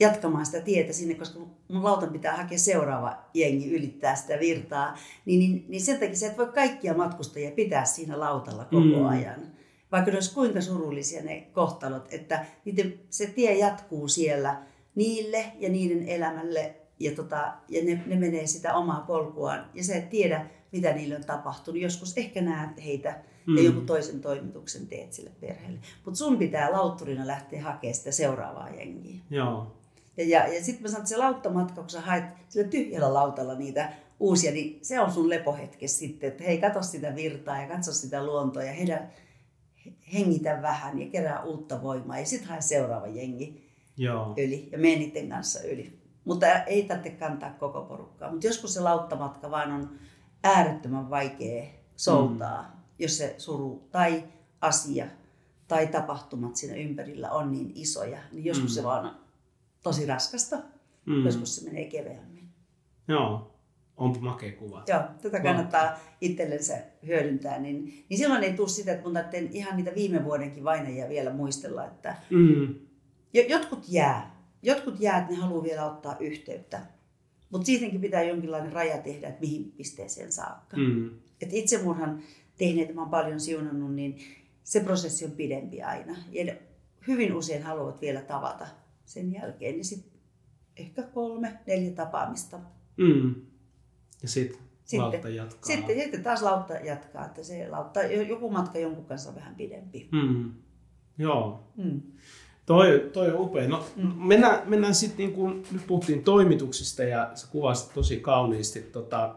[0.00, 4.98] jatkamaan sitä tietä sinne, koska mun lautan pitää hakea seuraava jengi ylittää sitä virtaa.
[5.24, 9.06] Niin, niin, niin sen takia sä et voi kaikkia matkustajia pitää siinä lautalla koko mm.
[9.06, 9.40] ajan.
[9.92, 14.56] Vaikka ne olisi kuinka surullisia ne kohtalot, että niiden, se tie jatkuu siellä–
[14.94, 19.96] niille ja niiden elämälle ja, tota, ja ne, ne menee sitä omaa polkuaan ja sä
[19.96, 21.80] et tiedä, mitä niille on tapahtunut.
[21.80, 23.56] Joskus ehkä näet heitä mm.
[23.56, 25.78] ja joku toisen toimituksen teet sille perheelle.
[26.04, 29.20] Mutta sun pitää lautturina lähteä hakemaan sitä seuraavaa jengiä.
[29.30, 29.76] Joo.
[30.16, 33.54] Ja, ja, ja sitten mä sanon, että se lauttamatka, kun sä haet sillä tyhjällä lautalla
[33.54, 37.92] niitä uusia, niin se on sun lepohetke sitten, että hei, katso sitä virtaa ja katso
[37.92, 39.12] sitä luontoa ja heidän,
[40.14, 43.63] hengitä vähän ja kerää uutta voimaa ja sitten hae seuraava jengi.
[43.96, 44.34] Joo.
[44.36, 45.98] yli ja mene niiden kanssa yli.
[46.24, 48.30] Mutta ei tarvitse kantaa koko porukkaa.
[48.30, 49.90] Mutta joskus se lauttamatka vaan on
[50.44, 51.64] äärettömän vaikea
[51.96, 52.80] soutaa, mm.
[52.98, 54.24] jos se suru tai
[54.60, 55.06] asia
[55.68, 58.18] tai tapahtumat siinä ympärillä on niin isoja.
[58.32, 58.74] Niin joskus mm.
[58.74, 59.14] se vaan on
[59.82, 60.56] tosi raskasta,
[61.06, 61.24] mm.
[61.24, 62.48] joskus se menee keveämmin.
[63.08, 63.54] Joo,
[63.96, 64.84] onpa makea kuva.
[64.88, 67.58] Joo, tätä kannattaa itsellensä hyödyntää.
[67.58, 69.18] Niin, niin silloin ei tule sitä, että mun
[69.52, 72.74] ihan niitä viime vuodenkin vainajia vielä muistella, että mm
[73.48, 74.44] Jotkut jää.
[74.62, 76.80] Jotkut jää, että ne haluaa vielä ottaa yhteyttä.
[77.50, 80.76] Mutta siitäkin pitää jonkinlainen raja tehdä, että mihin pisteeseen saakka.
[80.76, 81.10] Mm.
[81.42, 82.22] Et itsemurhan
[82.58, 84.18] tehneet, mä oon paljon siunannut, niin
[84.64, 86.16] se prosessi on pidempi aina.
[86.30, 86.54] Ja
[87.06, 88.66] hyvin usein haluavat vielä tavata
[89.04, 89.74] sen jälkeen.
[89.74, 90.20] Niin sitten
[90.76, 92.60] ehkä kolme, neljä tapaamista.
[92.96, 93.34] Mm.
[94.22, 94.60] Ja sitten
[94.98, 95.76] lautta jatkaa.
[95.76, 100.08] Sitten, sitten taas lautta jatkaa, että se lautta, joku matka jonkun kanssa on vähän pidempi.
[100.12, 100.52] Mm.
[101.18, 101.72] Joo.
[101.76, 102.02] Mm.
[102.66, 103.68] Toi, toi on upea.
[103.68, 104.12] No, mm.
[104.16, 108.80] Mennään, mennään sitten, niin kun nyt puhuttiin toimituksista ja sä kuvasit tosi kauniisti.
[108.80, 109.34] Tota,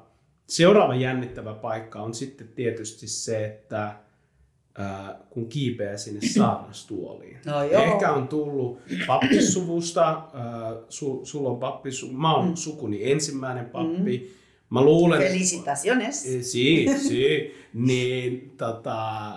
[0.47, 3.85] seuraava jännittävä paikka on sitten tietysti se, että
[4.79, 7.37] äh, kun kiipeää sinne saarnastuoliin.
[7.45, 7.83] No, joo.
[7.83, 12.55] Ehkä on tullut pappisuvusta, äh, su, sulla on pappisu, mä oon mm.
[12.55, 14.17] sukuni ensimmäinen pappi.
[14.17, 14.37] Mm.
[14.69, 15.21] Mä luulen...
[15.21, 16.23] Felicitaciones.
[16.23, 17.55] Si, si.
[17.73, 19.33] niin, tota,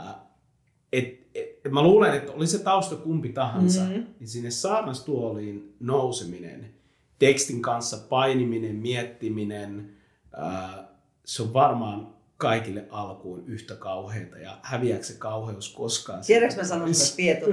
[1.64, 4.06] et, mä luulen, että oli se tausta kumpi tahansa, mm-hmm.
[4.20, 6.70] niin sinne saarnastuoliin nouseminen,
[7.18, 9.90] tekstin kanssa painiminen, miettiminen,
[10.36, 10.88] ää,
[11.24, 16.20] se on varmaan kaikille alkuun yhtä kauheita ja häviääkö se kauheus koskaan?
[16.26, 17.46] Tiedätkö mä sanon että Pietu?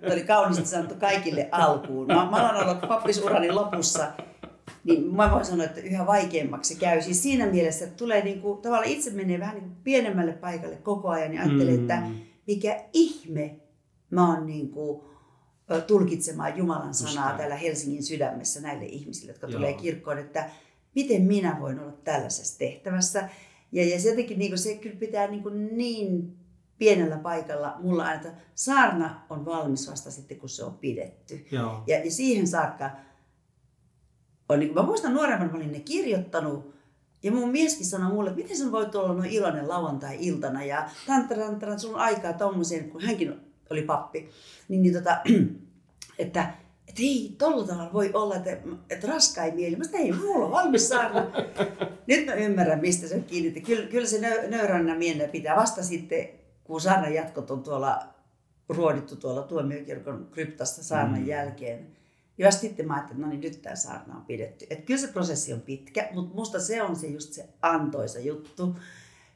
[0.00, 2.06] Tämä oli kauniisti sanottu kaikille alkuun.
[2.06, 4.12] Mä, mä olen ollut pappisurani lopussa,
[4.84, 7.02] niin mä voin sanoa, että yhä vaikeammaksi käy.
[7.02, 10.76] Siis siinä mielessä, että tulee niin kuin, tavallaan itse menee vähän niin kuin pienemmälle paikalle
[10.76, 11.80] koko ajan ja ajattelee, mm.
[11.80, 12.02] että
[12.46, 13.60] mikä ihme
[14.10, 15.02] mä oon niin kuin,
[15.86, 19.56] tulkitsemaan Jumalan sanaa Just täällä Helsingin sydämessä näille ihmisille, jotka Joo.
[19.56, 20.50] tulee kirkkoon, että
[20.94, 23.28] miten minä voin olla tällaisessa tehtävässä.
[23.72, 26.36] Ja, ja se jotenkin niin kuin, se kyllä pitää niin, kuin niin
[26.78, 31.46] pienellä paikalla mulla aina, että saarna on valmis vasta sitten, kun se on pidetty.
[31.50, 31.82] Joo.
[31.86, 32.90] Ja, ja siihen saakka,
[34.48, 36.74] on, niin kuin, mä muistan nuoremman, mä olin ne kirjoittanut,
[37.22, 41.80] ja mun mieskin sanoi mulle, että miten sä voit olla noin iloinen lauantai-iltana ja tantarantaran
[41.80, 44.30] sun aikaa tommoseen, kun hänkin oli pappi,
[44.68, 45.18] niin, niin tota,
[46.18, 46.54] että
[46.88, 48.58] että ei, tolla tavalla voi olla, että,
[48.90, 49.76] että raskai mieli.
[49.76, 51.26] Mä sanoin, ei, mulla on valmis saarna.
[52.06, 53.60] Nyt mä ymmärrän, mistä se on kiinni.
[53.60, 56.28] Kyllä, kyllä se nöyränä mielellä pitää vasta sitten,
[56.64, 58.02] kun saarnan jatkot on tuolla
[58.68, 61.26] ruodittu tuolla tuomiokirkon kryptasta saarnan mm.
[61.26, 61.86] jälkeen.
[62.42, 64.66] Ja sitten mä ajattelin, että no niin, nyt tämä saarna on pidetty.
[64.70, 68.76] Että kyllä se prosessi on pitkä, mutta musta se on se just se antoisa juttu.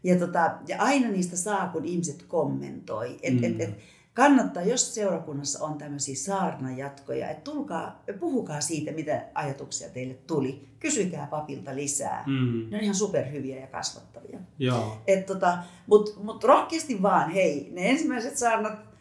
[0.04, 3.18] Ja, tota, ja aina niistä saa, kun ihmiset kommentoi.
[3.22, 3.54] Että mm.
[3.54, 3.78] et, et,
[4.14, 10.68] kannattaa, jos seurakunnassa on tämmöisiä saarnajatkoja, että tulkaa, puhukaa siitä, mitä ajatuksia teille tuli.
[10.80, 12.24] Kysykää papilta lisää.
[12.26, 12.70] Mm.
[12.70, 14.38] Ne on ihan superhyviä ja kasvattavia.
[15.26, 18.95] Tota, Mutta mut rohkeasti vaan, hei, ne ensimmäiset saarnat,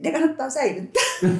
[0.00, 1.02] ne kannattaa säilyttää.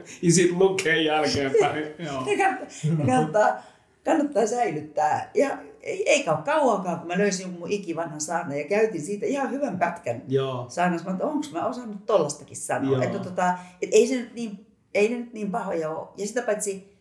[0.22, 1.84] ja sitten lukee jälkeenpäin.
[2.26, 3.62] ne kannattaa, ne kannattaa,
[4.04, 5.30] kannattaa säilyttää.
[5.34, 9.26] Ja ei, eikä ole kauankaan, kun mä löysin jonkun mun ikivanhan saarnan ja käytin siitä
[9.26, 10.66] ihan hyvän pätkän Joo.
[10.68, 11.10] saarnassa.
[11.10, 13.04] Mä onko mä osannut tollastakin sanoa.
[13.04, 16.08] Että, tota, et ei, se nyt niin, ei ne nyt niin pahoja ole.
[16.16, 17.00] Ja sitä paitsi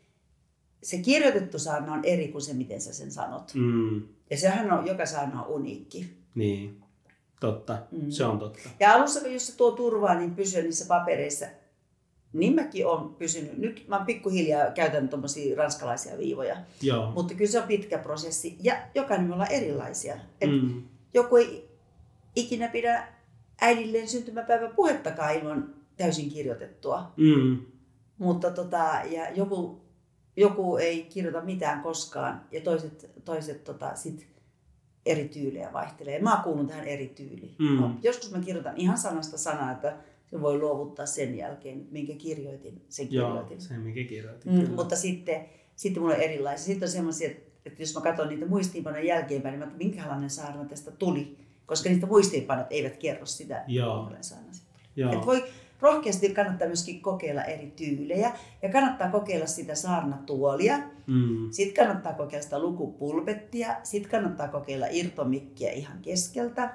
[0.83, 3.53] se kirjoitettu saarna on eri kuin se, miten sä sen sanot.
[3.53, 4.01] Mm.
[4.29, 6.13] Ja sehän on, joka saarna on uniikki.
[6.35, 6.83] Niin,
[7.39, 7.77] totta.
[7.91, 8.09] Mm.
[8.09, 8.69] Se on totta.
[8.79, 11.45] Ja alussa, jos se tuo turvaa, niin pysyy niissä papereissa
[12.33, 13.57] niin mäkin olen pysynyt.
[13.57, 16.57] Nyt mä pikkuhiljaa käytän tuommoisia ranskalaisia viivoja.
[16.81, 17.11] Joo.
[17.11, 18.57] Mutta kyllä se on pitkä prosessi.
[18.63, 20.17] Ja jokainen me ollaan erilaisia.
[20.41, 20.83] Et mm.
[21.13, 21.69] Joku ei
[22.35, 23.07] ikinä pidä
[23.61, 27.11] äidilleen syntymäpäivän puhettakaan ilman täysin kirjoitettua.
[27.17, 27.57] Mm.
[28.17, 29.81] Mutta tota, ja joku,
[30.35, 34.27] joku ei kirjoita mitään koskaan ja toiset, toiset tota, sit
[35.11, 36.21] eri tyylejä vaihtelee.
[36.21, 37.55] Mä kuulun tähän eri tyyliin.
[37.59, 37.81] Mm.
[37.81, 39.97] No, joskus mä kirjoitan ihan sanasta sanaa, että
[40.31, 43.57] se voi luovuttaa sen jälkeen, minkä kirjoitin, sen kirjoitin.
[43.57, 44.53] Joo, sen minkä kirjoitin.
[44.53, 45.45] Mm, mutta sitten,
[45.75, 46.65] sitten mulla on erilaisia.
[46.65, 47.29] Sitten on semmoisia,
[47.65, 51.37] että jos mä katson niitä muistiinpanoja jälkeenpäin, niin mä minkälainen saarna tästä tuli.
[51.65, 55.15] Koska niitä muistiinpanot eivät kerro sitä, minkälainen saarna siitä tuli.
[55.15, 55.43] Et voi,
[55.81, 60.77] rohkeasti kannattaa myöskin kokeilla eri tyylejä ja kannattaa kokeilla sitä saarnatuolia.
[61.07, 61.51] Mm.
[61.51, 63.75] Sitten kannattaa kokeilla sitä lukupulpettia.
[63.83, 66.73] Sitten kannattaa kokeilla irtomikkiä ihan keskeltä.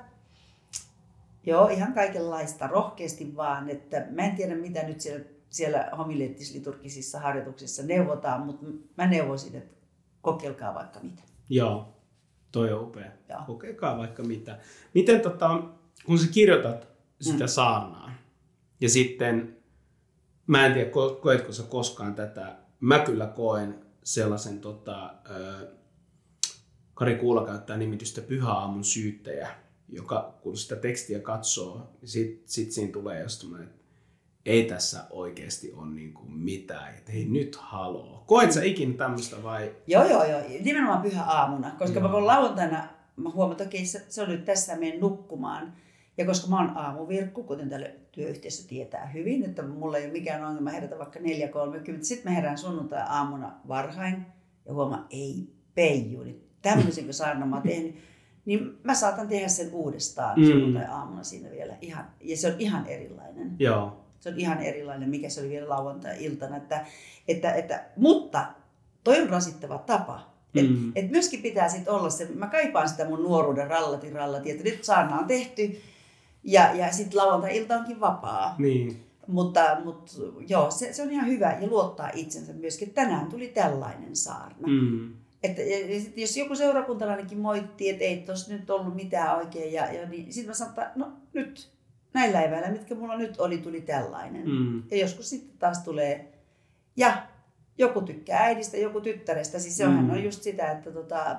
[1.47, 3.71] Joo, ihan kaikenlaista, rohkeasti vaan.
[3.71, 9.75] Että mä en tiedä, mitä nyt siellä, siellä homilettisliturgisissa harjoituksissa neuvotaan, mutta mä neuvoisin, että
[10.21, 11.23] kokeilkaa vaikka mitä.
[11.49, 11.89] Joo,
[12.53, 13.11] toi on upea.
[13.29, 13.41] Joo.
[13.47, 14.59] Kokeilkaa vaikka mitä.
[14.95, 15.63] Miten tota,
[16.07, 16.89] kun sä kirjoitat
[17.21, 17.49] sitä mm.
[17.49, 18.11] saarnaa,
[18.85, 19.57] ja sitten,
[20.47, 25.15] mä en tiedä, koetko sä koskaan tätä, mä kyllä koen sellaisen, tota,
[26.95, 29.51] Kari Kuula käyttää nimitystä pyhä aamun syyttäjä,
[29.89, 33.85] joka kun sitä tekstiä katsoo, niin sitten sit siinä tulee just että
[34.47, 38.25] ei tässä oikeasti ole niin kuin mitään, että hei nyt haloo.
[38.27, 39.77] Koet sä ikinä tämmöistä vai?
[39.87, 40.41] Joo, joo, joo.
[40.61, 42.09] Nimenomaan pyhä aamuna, koska joo.
[42.09, 45.73] mä voin lauantaina, mä huomaan, että okei, se, se on nyt tässä, menen nukkumaan.
[46.19, 50.45] Ja koska mä oon aamuvirkku, kuten tällä työyhteisö tietää hyvin, että mulla ei ole mikään
[50.45, 51.25] ongelma herätä vaikka 4.30.
[52.01, 54.27] Sitten mä herään sunnuntai-aamuna varhain
[54.67, 57.95] ja huomaan, ei peiju, niin tämmöisen kun saarna mä tehnyt
[58.45, 60.47] niin mä saatan tehdä sen uudestaan mm.
[60.47, 61.75] sunnuntai-aamuna siinä vielä.
[61.81, 63.57] Ihan, ja se on ihan erilainen.
[63.59, 64.05] Joo.
[64.21, 66.57] Se on ihan erilainen, mikä se oli vielä lauantai-iltana.
[66.57, 66.87] Että,
[67.29, 68.47] että, että, mutta
[69.05, 70.35] toi on rasittava tapa.
[70.55, 70.93] Et, mm.
[70.95, 74.85] et myöskin pitää sitten olla se, mä kaipaan sitä mun nuoruuden rallati rallati, että nyt
[74.85, 75.81] saarna on tehty
[76.45, 78.55] ja, ja sitten lauantai-ilta onkin vapaa.
[78.59, 79.01] Niin.
[79.27, 80.13] Mutta, mutta
[80.49, 84.69] joo, se, se on ihan hyvä ja luottaa itsensä myöskin, että tänään tuli tällainen saarna.
[84.69, 85.13] Mm.
[85.43, 89.93] Että, ja sit jos joku seurakuntalainenkin moittii, että ei tuossa nyt ollut mitään oikein, ja,
[89.93, 91.71] ja niin sitten mä sanon, että no nyt,
[92.15, 94.49] näillä eväillä, mitkä mulla nyt oli, tuli tällainen.
[94.49, 94.83] Mm.
[94.91, 96.33] Ja joskus sitten taas tulee,
[96.97, 97.27] ja
[97.79, 99.59] joku tykkää äidistä, joku tyttärestä.
[99.59, 100.11] Siis sehän mm.
[100.11, 101.37] on just sitä, että tota,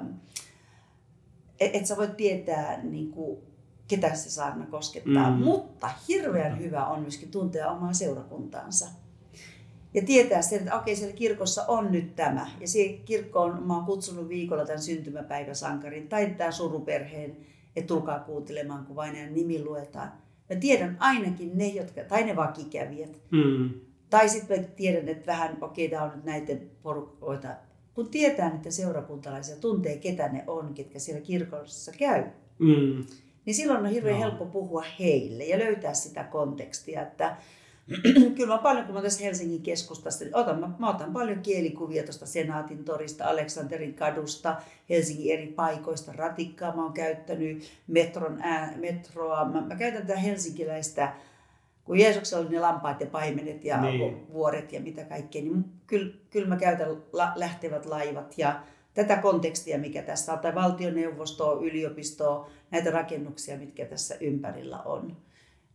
[1.60, 3.38] et, et sä voit tietää, niin kuin,
[3.88, 5.32] ketä se saarna koskettaa.
[5.32, 5.44] Mm.
[5.44, 8.88] Mutta hirveän hyvä on myöskin tuntea omaa seurakuntaansa
[9.96, 12.48] ja tietää sen, että okei, siellä kirkossa on nyt tämä.
[12.60, 17.38] Ja siihen kirkkoon mä oon kutsunut viikolla tämän syntymäpäiväsankarin tai tämän suruperheen,
[17.76, 20.12] että tulkaa kuuntelemaan, kun vain nimi luetaan.
[20.50, 23.22] Mä tiedän ainakin ne, jotka, tai ne vakikävijät.
[23.32, 23.70] Mm.
[24.10, 27.48] Tai sitten mä tiedän, että vähän, okei, tämä on nyt näiden porukoita.
[27.94, 32.24] Kun tietää niitä seurakuntalaisia, tuntee ketä ne on, ketkä siellä kirkossa käy.
[32.60, 33.06] Mm.
[33.46, 34.22] Niin silloin on hirveän no.
[34.22, 37.38] helppo puhua heille ja löytää sitä kontekstia, että
[38.36, 42.04] kyllä mä paljon, kun mä tässä Helsingin keskustassa, niin otan, mä, mä otan paljon kielikuvia
[42.04, 44.56] tuosta Senaatin torista, Aleksanterin kadusta,
[44.90, 51.14] Helsingin eri paikoista, ratikkaa mä oon käyttänyt, metron ää, metroa, mä, mä käytän tätä helsinkiläistä,
[51.84, 54.34] kun Jeesuksella oli ne lampaat ja paimenet ja niin.
[54.34, 58.62] vuoret ja mitä kaikkea, niin kyllä, kyllä mä käytän la, lähtevät laivat ja
[58.96, 65.18] tätä kontekstia, mikä tässä on, tai valtioneuvostoa, yliopistoa, näitä rakennuksia, mitkä tässä ympärillä on.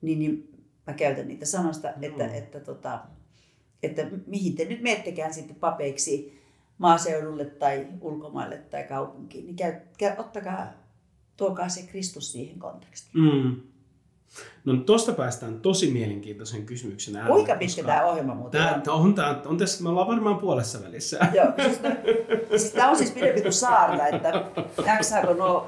[0.02, 1.96] Niin, niin mä käytän niitä sanoista, Joo.
[2.00, 3.00] että, että, tota,
[3.82, 6.40] että mihin te nyt meettekään sitten papeiksi
[6.78, 10.72] maaseudulle tai ulkomaille tai kaupunkiin, niin käy, käy, ottakaa,
[11.36, 13.24] tuokaa se Kristus siihen kontekstiin.
[13.24, 13.60] Mm.
[14.64, 17.34] No tuosta päästään tosi mielenkiintoisen kysymyksen äärelle.
[17.34, 18.82] Kuinka pitkä tämä ohjelma muuten Tää, on?
[18.82, 21.18] tää on, tää, on tässä, me ollaan varmaan puolessa välissä.
[21.34, 21.80] Joo, siis,
[22.48, 24.44] siis tämä on siis pidempi kuin saarna, että
[24.86, 25.66] jaksaako nuo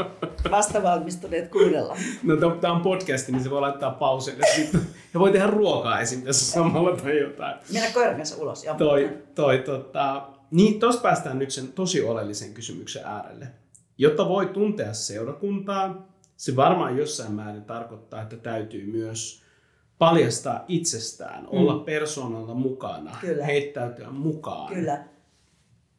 [0.51, 1.96] vastavalmistuneet kuunnella.
[2.22, 4.81] No tämä on podcasti, niin se voi laittaa pauselle sitten.
[5.14, 6.22] Ja voi tehdä ruokaa esim.
[6.22, 7.55] tässä samalla tai jotain.
[7.72, 8.64] Mennä koiran kanssa ulos.
[8.64, 8.75] Joo.
[8.75, 13.46] Toi, toi, tota, niin tuosta päästään nyt sen tosi oleellisen kysymyksen äärelle.
[13.98, 16.12] Jotta voi tuntea seurakuntaa,
[16.42, 19.42] se varmaan jossain määrin tarkoittaa, että täytyy myös
[19.98, 21.48] paljastaa itsestään, mm.
[21.50, 23.44] olla persoonalla mukana, Kyllä.
[23.44, 24.74] heittäytyä mukaan.
[24.74, 25.05] Kyllä.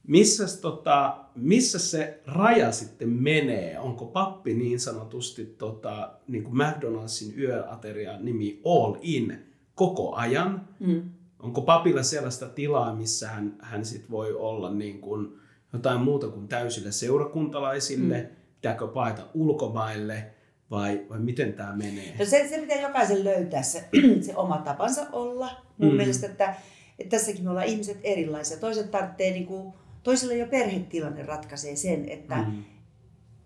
[0.08, 3.79] Missä, tota, missä se raja sitten menee?
[3.79, 10.67] Onko pappi niin sanotusti tota, niin kuin McDonaldsin yöateria nimi all in koko ajan?
[10.79, 11.10] Mm.
[11.39, 15.38] Onko papilla sellaista tilaa, missä hän, hän sit voi olla niin kuin
[15.73, 18.21] jotain muuta kuin täysille seurakuntalaisille?
[18.21, 18.43] Mm.
[18.56, 20.33] Pitääkö paeta ulkomaille
[20.73, 22.15] vai, vai miten tämä menee?
[22.19, 23.89] No se, se pitää jokaisen löytää se,
[24.25, 25.49] se oma tapansa olla.
[25.77, 25.97] Mun Mm.
[25.97, 26.55] mielestä, että,
[26.99, 28.57] että tässäkin me ollaan ihmiset erilaisia.
[28.57, 32.63] Toiset tarvitsee, niin kuin, toisella jo perhetilanne ratkaisee sen, että mm.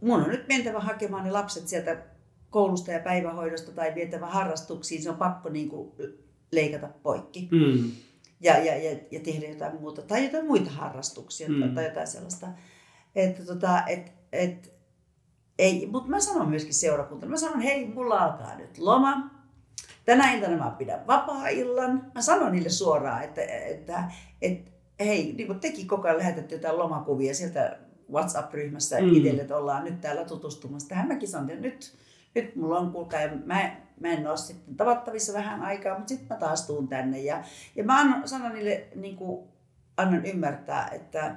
[0.01, 1.97] Mun on nyt mentävä hakemaan ne lapset sieltä
[2.49, 5.03] koulusta ja päivähoidosta tai vietävä harrastuksiin.
[5.03, 5.91] Se on pakko niin kuin,
[6.51, 7.91] leikata poikki Mm.
[8.41, 10.01] ja, ja, ja, ja tehdä jotain muuta.
[10.01, 11.75] Tai jotain muita harrastuksia mm.
[11.75, 12.47] tai jotain sellaista.
[13.15, 14.73] Että tota, et, et,
[15.59, 17.31] ei, mutta mä sanon myöskin seurakuntaan.
[17.31, 19.29] Mä sanon, hei, mulla alkaa nyt loma.
[20.05, 22.11] Tänä iltana mä pidän vapaa-illan.
[22.15, 24.03] Mä sanon niille suoraan, että, että,
[24.41, 27.77] että hei, niin kuin tekin koko ajan lähetätte jotain lomakuvia sieltä
[28.11, 29.15] WhatsApp-ryhmässä Mm.
[29.15, 31.07] itselle, että ollaan nyt täällä tutustumassa tähän.
[31.07, 31.93] Mäkin sanon, että nyt,
[32.35, 36.27] nyt mulla on kuulkaa, ja mä, mä en ole sitten tavattavissa vähän aikaa, mutta sitten
[36.29, 37.19] mä taas tuun tänne.
[37.19, 37.43] Ja,
[37.75, 39.47] ja mä annan, sanon niille, niin kuin,
[39.97, 41.35] annan ymmärtää, että,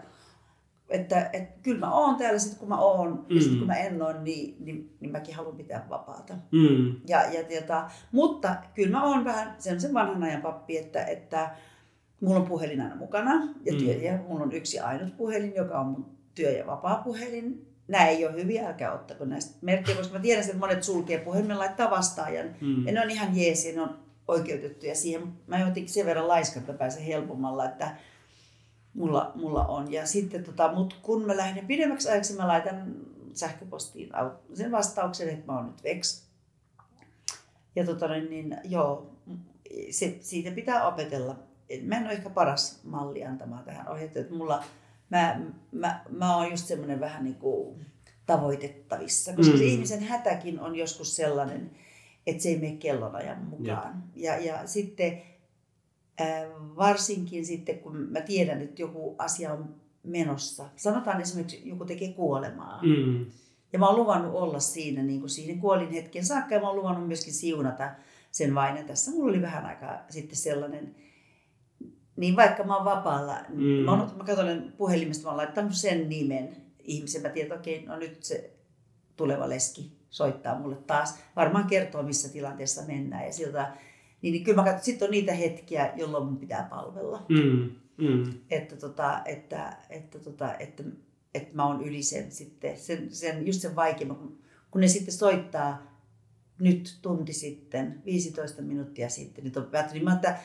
[0.91, 3.37] että, että kyllä mä oon täällä sitten kun mä oon, mm.
[3.37, 6.35] ja sitten kun mä en ole, niin, niin, niin mäkin haluan pitää vapaata.
[6.53, 6.95] Mm.
[7.09, 11.51] Ja, ja tieta, mutta kyllä mä oon vähän sen vanhan ajan pappi, että, että
[12.21, 13.33] mulla on puhelin aina mukana
[13.65, 14.03] ja, työ, Mm.
[14.03, 17.67] ja mulla on yksi ainut puhelin, joka on mun työ- ja vapaa-puhelin.
[17.89, 21.59] Nämä ei ole hyviä, älkää ottako näistä merkkejä, koska mä tiedän, että monet sulkee puhelimen
[21.59, 22.47] laittaa vastaajan.
[22.61, 22.87] Mm.
[22.87, 23.99] Ja ne on ihan jees ja ne on
[24.29, 25.23] oikeutettuja siihen.
[25.47, 27.97] Mä jotenkin sen verran laiska, että pääsen helpommalla, että
[28.95, 29.93] mulla, mulla on.
[29.93, 32.97] Ja sitten, tota, mut kun mä lähden pidemmäksi ajaksi, mä laitan
[33.33, 34.11] sähköpostiin
[34.55, 36.31] sen vastauksen, että mä oon nyt veks.
[37.77, 39.17] Ja tota, niin, joo,
[39.91, 41.37] se, siitä pitää opetella.
[41.69, 44.65] Et Mä en ole ehkä paras malli antamaan tähän ohjeet, että mulla,
[45.11, 45.41] mä,
[45.73, 47.87] mä, mä oon just semmoinen vähän niin kuin
[48.27, 49.59] tavoitettavissa, koska mm.
[49.59, 51.71] se ihmisen hätäkin on joskus sellainen,
[52.27, 54.05] että se ei mene kellonajan mukaan.
[54.17, 55.23] Ja, ja sitten
[56.77, 60.69] varsinkin sitten, kun mä tiedän, että joku asia on menossa.
[60.77, 62.83] Sanotaan esimerkiksi, joku tekee kuolemaa.
[62.83, 63.27] Mm.
[63.73, 66.77] Ja mä oon luvannut olla siinä niin kuin siihen kuolin hetken saakka ja mä oon
[66.77, 67.91] luvannut myöskin siunata
[68.31, 68.77] sen vain.
[68.77, 70.95] Ja tässä mulla oli vähän aikaa sitten sellainen,
[72.17, 73.63] niin vaikka mä oon vapaalla, mm.
[73.63, 73.85] Mm.
[73.85, 77.23] mä, oon, mä katson puhelimesta, mä oon laittanut sen nimen ihmisen.
[77.23, 78.51] Mä tiedän, että okei, no nyt se
[79.17, 81.19] tuleva leski soittaa mulle taas.
[81.37, 83.27] Varmaan kertoo, missä tilanteessa mennään.
[83.27, 83.73] Ja siltä,
[84.23, 87.27] niin, niin kyllä mä katson, sitten on niitä hetkiä, jolloin mun pitää palvella.
[87.29, 87.71] Mm.
[87.97, 88.33] Mm.
[88.51, 90.83] Että, tota, että, että, tota, että,
[91.35, 94.17] että mä oon yli sen sitten, sen, sen, just sen vaikeimman,
[94.71, 95.91] kun, ne sitten soittaa
[96.61, 100.39] nyt tunti sitten, 15 minuuttia sitten, nyt on niin mä että,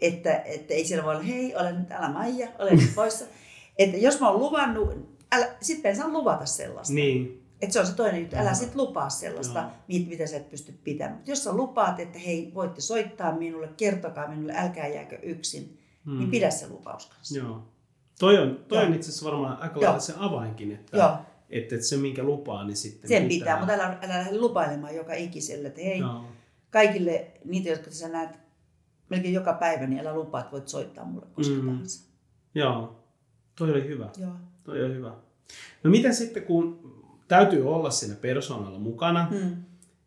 [0.00, 3.24] että, että ei siellä voi olla, hei, olen nyt, älä Maija, olen nyt poissa.
[3.78, 6.94] että jos mä oon luvannut, älä, sitten en saa luvata sellaista.
[6.94, 7.47] Niin.
[7.62, 9.70] Että se on se toinen juttu, älä sit lupaa sellaista, Joo.
[9.88, 11.16] mit, mitä sä et pysty pitämään.
[11.16, 16.18] Mutta jos sä lupaat, että hei, voitte soittaa minulle, kertokaa minulle, älkää jääkö yksin, mm.
[16.18, 17.38] niin pidä se lupaus kanssa.
[17.38, 17.62] Joo.
[18.18, 18.86] Toi on, toi Joo.
[18.86, 21.16] on itse asiassa varmaan aika lailla se avainkin, että, Joo.
[21.50, 25.14] että, että se minkä lupaa, niin sitten Sen pitää, mutta älä, älä lähde lupailemaan joka
[25.14, 26.24] ikiselle, että hei, Joo.
[26.70, 28.30] kaikille niitä, jotka sä näet
[29.08, 31.60] melkein joka päivä, niin älä lupaa, että voit soittaa mulle koska Mm.
[31.60, 31.66] mm.
[31.70, 32.08] tahansa.
[32.54, 33.04] Joo.
[33.58, 34.08] Toi oli hyvä.
[34.18, 34.32] Joo.
[34.64, 35.14] Toi on hyvä.
[35.84, 36.97] No miten sitten, kun
[37.28, 39.56] täytyy olla siinä persoonalla mukana, Mm.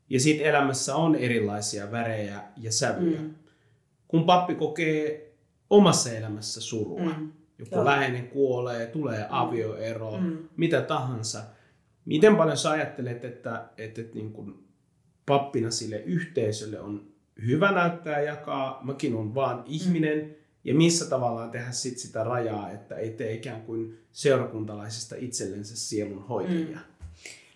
[0.09, 3.21] ja sitten elämässä on erilaisia värejä ja sävyjä.
[3.21, 3.33] Mm.
[4.07, 5.33] Kun pappi kokee
[5.69, 7.31] omassa elämässä surua, Mm.
[7.59, 7.85] joku Joo.
[7.85, 10.37] läheinen kuolee, tulee avioero, Mm.
[10.57, 11.43] mitä tahansa.
[12.05, 14.63] Miten paljon sä ajattelet, että, että, että niin kuin
[15.25, 17.07] pappina sille yhteisölle on
[17.47, 20.33] hyvä näyttää ja jakaa, mäkin on vaan ihminen, Mm.
[20.63, 26.23] ja missä tavallaan tehdä sit sitä rajaa, että ei tee ikään kuin seurakuntalaisesta itsellensä sielun
[26.27, 26.79] hoitajia.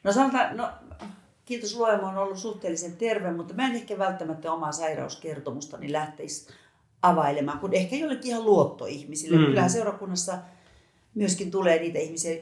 [0.06, 0.70] No sanotaan, no
[1.45, 6.47] kiitos luoja, mä oon ollut suhteellisen terve, mutta mä en ehkä välttämättä omaa sairauskertomustani lähteisi
[7.01, 9.38] availemaan, kun ehkä jollekin ihan luottoihmisille.
[9.38, 9.45] Mm.
[9.45, 10.38] Kyllähän seurakunnassa
[11.16, 12.41] myöskin tulee niitä ihmisiä,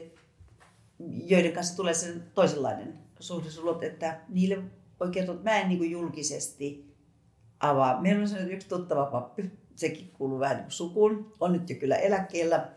[1.24, 4.58] joiden kanssa tulee sen toisenlainen suhde että niille
[5.00, 6.94] oikein, että mä en niin julkisesti
[7.60, 8.00] avaa.
[8.00, 11.96] Meillä on sellainen yksi tuttava pappi, sekin kuuluu vähän niin sukuun, on nyt jo kyllä
[11.96, 12.68] eläkkeellä.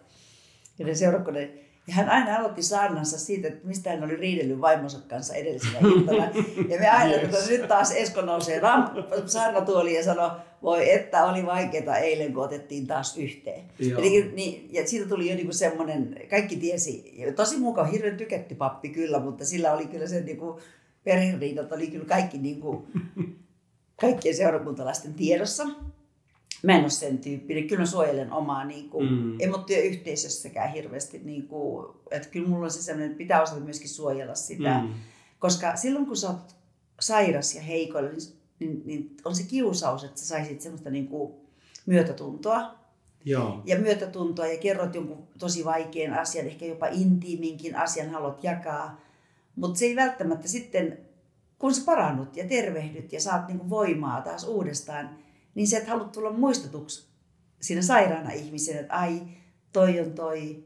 [0.80, 1.44] Ja ne seurakunnan
[1.88, 6.30] ja hän aina aloitti saarnansa siitä, että mistä hän oli riidellyt vaimonsa kanssa edellisenä iltana.
[6.70, 8.62] Ja me aina, kun nyt taas Esko nousee
[9.26, 10.32] saarnatuoliin ja sanoi,
[10.64, 13.64] voi että oli vaikeaa eilen, kun otettiin taas yhteen.
[13.80, 18.90] Eli, niin, ja siitä tuli jo niinku semmoinen, kaikki tiesi, tosi mukava, hirveän tykätty pappi
[18.90, 20.60] kyllä, mutta sillä oli kyllä se niinku,
[21.04, 22.88] perheriidat oli kyllä kaikki niinku,
[24.02, 25.64] kaikkien seurakuntalaisten tiedossa
[26.64, 27.68] mä en ole sen tyyppinen.
[27.68, 29.38] Kyllä mä suojelen omaa, niin kuin, mm.
[29.66, 31.22] työyhteisössäkään hirveästi.
[31.24, 34.82] Niin kuin, että kyllä mulla on se sellainen, että pitää osata myöskin suojella sitä.
[34.82, 34.94] Mm.
[35.40, 36.56] Koska silloin kun sä oot
[37.00, 38.22] sairas ja heikoilla, niin,
[38.60, 41.34] niin, niin on se kiusaus, että sä saisit semmoista niin kuin
[41.86, 42.76] myötätuntoa.
[43.26, 43.62] Joo.
[43.66, 49.02] Ja myötätuntoa ja kerrot jonkun tosi vaikean asian, ehkä jopa intiiminkin asian haluat jakaa.
[49.56, 50.98] Mutta se ei välttämättä sitten,
[51.60, 55.18] kun sä parannut ja tervehdyt ja saat niin kuin voimaa taas uudestaan,
[55.58, 57.08] niin sä et halua tulla muistutuksi
[57.62, 59.22] siinä sairaana ihmisen, että ai,
[59.74, 60.64] toi on toi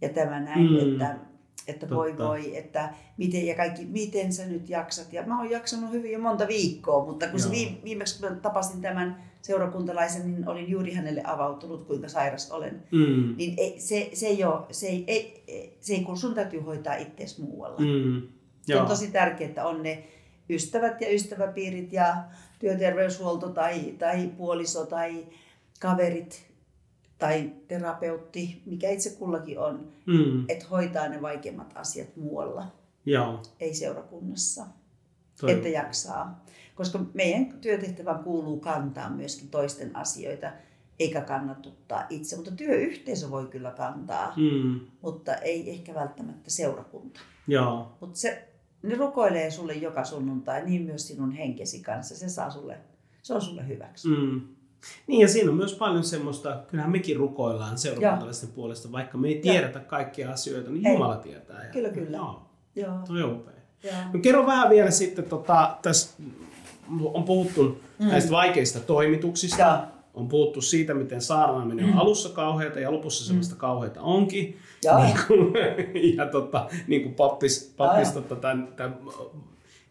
[0.00, 0.92] ja tämä näin, mm.
[0.92, 1.18] että,
[1.66, 5.12] että voi voi, että miten ja kaikki, miten sä nyt jaksat.
[5.12, 7.48] Ja mä oon jaksanut hyvin jo monta viikkoa, mutta kun se
[7.84, 12.82] viimeksi kun tapasin tämän seurakuntalaisen, niin olin juuri hänelle avautunut, kuinka sairas olen.
[12.92, 13.34] Mm.
[13.36, 16.94] Niin ei, se, se, ei ole, se, ei, ei, se ei, kun sun täytyy hoitaa
[16.94, 17.78] itseäsi muualla.
[17.78, 18.22] Mm.
[18.62, 20.04] Se on tosi tärkeää, että on ne
[20.50, 22.14] ystävät ja ystäväpiirit ja
[22.58, 25.26] työterveyshuolto tai, tai puoliso tai
[25.80, 26.48] kaverit
[27.18, 30.44] tai terapeutti, mikä itse kullakin on, mm.
[30.48, 32.66] että hoitaa ne vaikeimmat asiat muualla,
[33.06, 33.42] Joo.
[33.60, 34.66] ei seurakunnassa,
[35.40, 35.52] Toi.
[35.52, 36.44] että jaksaa.
[36.74, 40.52] Koska meidän työtehtävään kuuluu kantaa myöskin toisten asioita,
[40.98, 42.36] eikä kannatuttaa itse.
[42.36, 44.80] Mutta työyhteisö voi kyllä kantaa, mm.
[45.02, 47.20] mutta ei ehkä välttämättä seurakunta.
[48.00, 48.47] Mutta se
[48.82, 52.16] ne rukoilee sulle joka sunnuntai, niin myös sinun henkesi kanssa.
[52.16, 52.78] Se, saa sulle,
[53.22, 54.08] se on sulle hyväksi.
[54.08, 54.40] Mm.
[55.06, 59.40] Niin ja siinä on myös paljon semmoista, kyllähän mekin rukoillaan seurakuntalaisten puolesta, vaikka me ei
[59.40, 60.92] tiedetä kaikkia asioita, niin ei.
[60.92, 61.64] Jumala tietää.
[61.64, 62.16] Ja, kyllä, kyllä.
[62.16, 62.42] Joo,
[62.76, 62.98] Joo.
[63.06, 63.54] Toi on upea.
[64.12, 66.22] No, kerro vähän vielä sitten, tota, tässä
[67.00, 68.06] on puhuttu mm.
[68.06, 69.62] näistä vaikeista toimituksista.
[69.62, 69.86] Ja
[70.18, 71.98] on puhuttu siitä, miten saarnaaminen on mm.
[71.98, 73.58] alussa kauheata ja lopussa semmoista mm.
[73.58, 74.58] kauheata onkin.
[74.84, 75.54] Ja, niin kuin,
[76.16, 78.98] ja tota, niin kuin pappis, pappis tota, tämän, tämän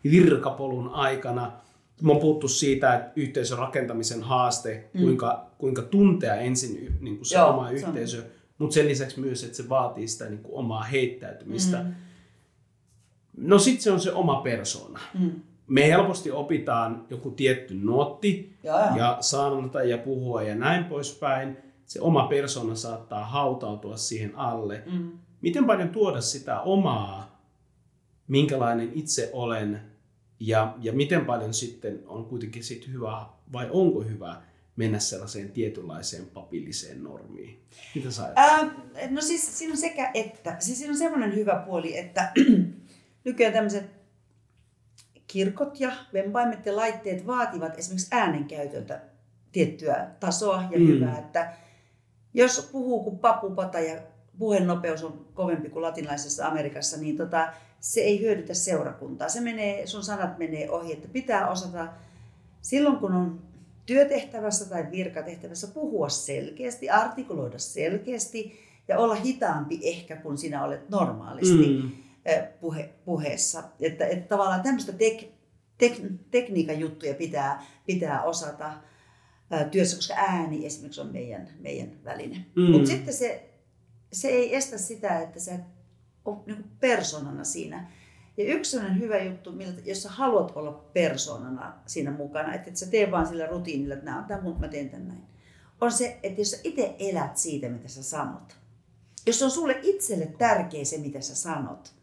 [0.03, 1.51] virkapolun aikana.
[2.01, 5.01] Me on puhuttu siitä, että yhteisön rakentamisen haaste, mm.
[5.01, 8.23] kuinka, kuinka tuntea ensin niin kuin se Joo, oma yhteisö,
[8.57, 11.77] mutta sen lisäksi myös, että se vaatii sitä niin kuin omaa heittäytymistä.
[11.77, 11.93] Mm.
[13.37, 14.99] No sitten se on se oma persona.
[15.19, 15.31] Mm
[15.67, 18.97] me helposti opitaan joku tietty nuotti ja, ja.
[18.97, 21.57] ja saarnata ja puhua ja näin poispäin.
[21.85, 24.83] Se oma persona saattaa hautautua siihen alle.
[24.91, 25.11] Mm.
[25.41, 27.41] Miten paljon tuoda sitä omaa,
[28.27, 29.81] minkälainen itse olen
[30.39, 34.41] ja, ja miten paljon sitten on kuitenkin sit hyvä vai onko hyvä
[34.75, 37.59] mennä sellaiseen tietynlaiseen papilliseen normiin?
[37.95, 38.71] Mitä sä äh,
[39.09, 40.55] No siis siinä on sekä että.
[40.59, 42.31] Siis siinä on semmoinen hyvä puoli, että
[43.25, 43.96] nykyään tämmöiset
[45.27, 49.01] kirkot ja vempaimet ja laitteet vaativat esimerkiksi äänenkäytöltä
[49.51, 50.87] tiettyä tasoa ja mm.
[50.87, 51.19] hyvää.
[51.19, 51.53] Että
[52.33, 54.01] jos puhuu kuin papupata ja
[54.39, 59.29] puhenopeus on kovempi kuin latinalaisessa Amerikassa, niin tota, se ei hyödytä seurakuntaa.
[59.29, 61.87] Se menee, sun sanat menee ohi, että pitää osata
[62.61, 63.41] silloin kun on
[63.85, 71.67] työtehtävässä tai virkatehtävässä puhua selkeästi, artikuloida selkeästi ja olla hitaampi ehkä kuin sinä olet normaalisti.
[71.67, 72.06] Mm
[72.61, 73.63] puhe, puheessa.
[73.79, 75.23] Että, että tavallaan tämmöistä tek,
[75.77, 75.93] tek,
[76.31, 78.73] tekniikan juttuja pitää, pitää osata
[79.71, 82.45] työssä, koska ääni esimerkiksi on meidän, meidän väline.
[82.55, 82.71] Mm.
[82.71, 83.49] Mutta sitten se,
[84.13, 85.59] se ei estä sitä, että sä
[86.25, 87.91] on niin persoonana siinä.
[88.37, 89.53] Ja yksi sellainen hyvä juttu,
[89.85, 94.05] jos sä haluat olla persoonana siinä mukana, että et sä tee vaan sillä rutiinilla, että
[94.05, 95.23] nämä on tämä, mä teen tämän näin,
[95.81, 98.55] on se, että jos sä itse elät siitä, mitä sä sanot,
[99.27, 101.96] jos on sulle itselle tärkeä se, mitä sä sanot,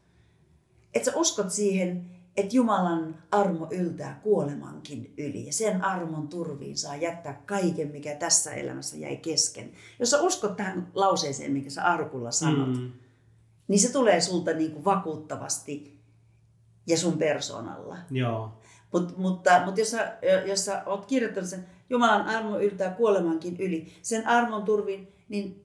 [0.95, 6.97] että sä uskot siihen, että Jumalan armo yltää kuolemankin yli ja sen armon turviin saa
[6.97, 9.73] jättää kaiken, mikä tässä elämässä jäi kesken.
[9.99, 12.93] Jos sä uskot tähän lauseeseen, mikä sä Arkulla sanot, mm.
[13.69, 16.01] niin se tulee sulta niin kuin vakuuttavasti
[16.87, 17.97] ja sun persoonalla.
[18.11, 18.53] Joo.
[18.93, 23.93] Mut, mutta, mutta jos, sä, jos sä oot kirjoittanut sen, Jumalan armo yltää kuolemankin yli,
[24.03, 25.65] sen armon turviin, niin,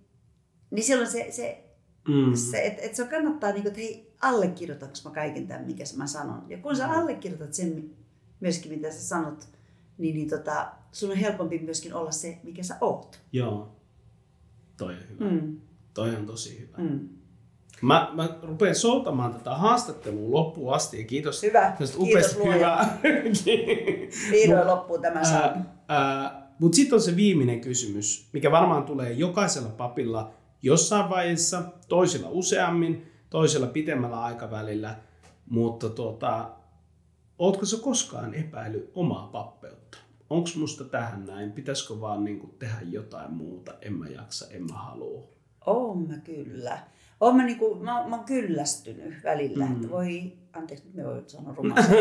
[0.72, 1.64] niin silloin se, se,
[2.08, 2.36] mm.
[2.36, 6.08] se että et se kannattaa, niin kuin, että hei, allekirjoitanko mä kaiken tämän, mikä mä
[6.08, 6.44] sanon.
[6.50, 6.94] Ja kun sä Mm.
[6.94, 7.90] allekirjoitat sen
[8.40, 9.48] myöskin, mitä sä sanot,
[9.98, 13.20] niin, niin tota, sun on helpompi myöskin olla se, mikä sä oot.
[13.32, 13.76] Joo.
[14.78, 15.32] Toi on hyvä.
[15.32, 15.58] Mm.
[15.94, 16.78] Toi on tosi hyvä.
[16.90, 17.10] Mm.
[17.82, 21.76] Mä, mä rupean soltamaan tätä haastattelua loppuun asti ja kiitos Hyvä.
[21.80, 22.98] tästä Kiitos hyvää.
[24.32, 25.66] Vihdoin loppuu tämä sauna.
[26.60, 33.12] Mutta sitten on se viimeinen kysymys, mikä varmaan tulee jokaisella papilla jossain vaiheessa, toisilla useammin,
[33.30, 34.96] toisella pitemmällä aikavälillä.
[35.50, 36.50] Mutta tota,
[37.40, 39.98] ootko sä koskaan epäily omaa pappeutta?
[40.30, 41.52] Onko musta tähän näin?
[41.52, 43.74] Pitäisikö vaan niinku tehdä jotain muuta?
[43.82, 45.28] En mä jaksa, en mä halua.
[45.66, 46.80] Oon mä kyllä.
[47.22, 49.72] Oon mä, niinku, mä, mä oon kyllästynyt välillä, Mm.
[49.72, 49.76] mm.
[49.76, 51.92] että voi, anteeksi nyt me voi sanoa rumasti.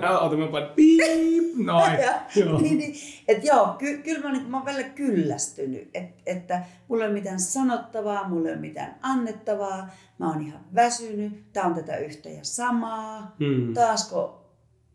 [0.00, 1.92] mä otan mä panen piip, noin.
[2.06, 2.60] Ja, Joo.
[2.60, 2.94] niin, niin,
[3.28, 7.18] et joo, ky, kyllä mä, niinku, mä oon välillä kyllästynyt, et, että mulla ei ole
[7.18, 9.88] mitään sanottavaa, mulla ei ole mitään annettavaa,
[10.18, 13.74] mä oon ihan väsynyt, tää on tätä yhtä ja samaa, Hmm.
[13.74, 14.34] taasko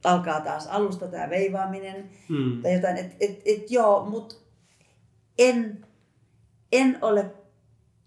[0.04, 2.62] alkaa taas alusta tämä veivaaminen Hmm.
[2.62, 4.36] tai jotain, että et, et, joo, mutta
[5.38, 5.86] en,
[6.72, 7.26] en ole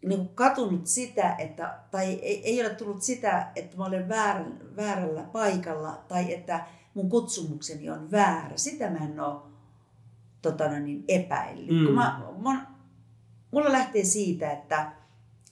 [0.07, 4.45] niin katunut sitä, että, tai ei, ei ole tullut sitä, että mä olen väärä,
[4.77, 8.57] väärällä paikalla tai että mun kutsumukseni on väärä.
[8.57, 9.41] Sitä mä en ole
[10.43, 11.81] tota, noin niin epäillyt.
[11.81, 11.89] Mm.
[11.89, 11.95] Mm.
[11.95, 12.59] Mä, mun,
[13.51, 14.93] mulla lähtee siitä, että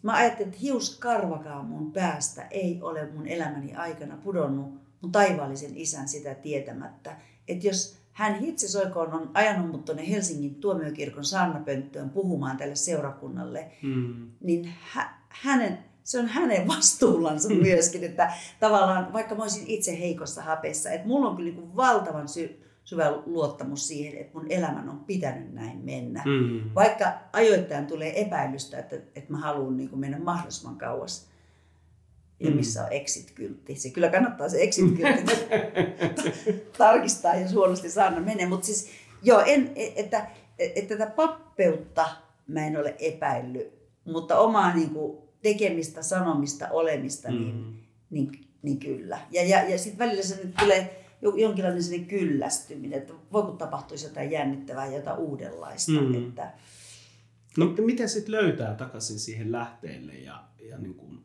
[0.02, 6.08] mä ajattelin, että hiuskarvakaan mun päästä ei ole mun elämäni aikana pudonnut mun taivaallisen isän
[6.08, 7.16] sitä tietämättä.
[7.48, 13.70] Että jos hän itse soikoon on ajanut mut tuonne Helsingin tuomiokirkon saarnapönttöön puhumaan tälle seurakunnalle,
[13.82, 14.30] Hmm.
[14.40, 20.42] niin hä, hänen, se on hänen vastuullansa myöskin, että tavallaan vaikka mä olisin itse heikossa
[20.42, 25.00] hapessa, että mulla on kyllä niin valtavan sy- syvä luottamus siihen, että mun elämän on
[25.00, 26.22] pitänyt näin mennä.
[26.22, 26.70] Hmm.
[26.74, 31.33] Vaikka ajoittain tulee epäilystä, että, että mä haluan niin mennä mahdollisimman kauas.
[32.40, 32.56] Ja Mm.
[32.56, 33.76] missä on exit-kyltti.
[33.76, 35.32] Se kyllä kannattaa se exit-kyltti
[36.78, 38.46] tarkistaa, jos huonosti saana menee.
[38.46, 38.88] Mutta siis
[39.22, 40.26] joo, en, että,
[40.58, 42.06] että tätä pappeutta
[42.46, 43.72] mä en ole epäillyt,
[44.04, 47.74] mutta omaa niin kuin, tekemistä, sanomista, olemista, niin, Hmm.
[48.10, 48.30] niin,
[48.62, 49.18] niin kyllä.
[49.30, 53.58] Ja, ja, ja sitten välillä se nyt tulee jo- jonkinlainen sellainen kyllästyminen, että voi kun
[53.58, 55.92] tapahtuisi jotain jännittävää ja jotain uudenlaista.
[55.92, 56.28] Mm.
[56.28, 56.52] Että,
[57.58, 61.18] No miten sitten löytää takaisin siihen lähteelle ja, ja niin kuin,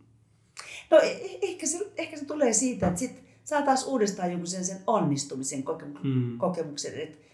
[0.91, 4.65] no e- ehkä se, ehkä se tulee siitä, että sit saa taas uudestaan jonkun sen,
[4.65, 6.37] sen onnistumisen kokemu- hmm.
[6.37, 7.01] kokemuksen.
[7.01, 7.29] Että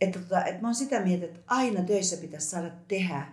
[0.00, 3.26] että, tota, että mä oon sitä mieltä, että aina töissä pitäisi saada tehdä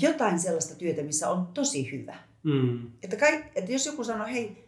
[0.00, 2.16] jotain sellaista työtä, missä on tosi hyvä.
[2.44, 2.90] Hmm.
[3.02, 4.64] Että, kai, että jos joku sanoo, hei,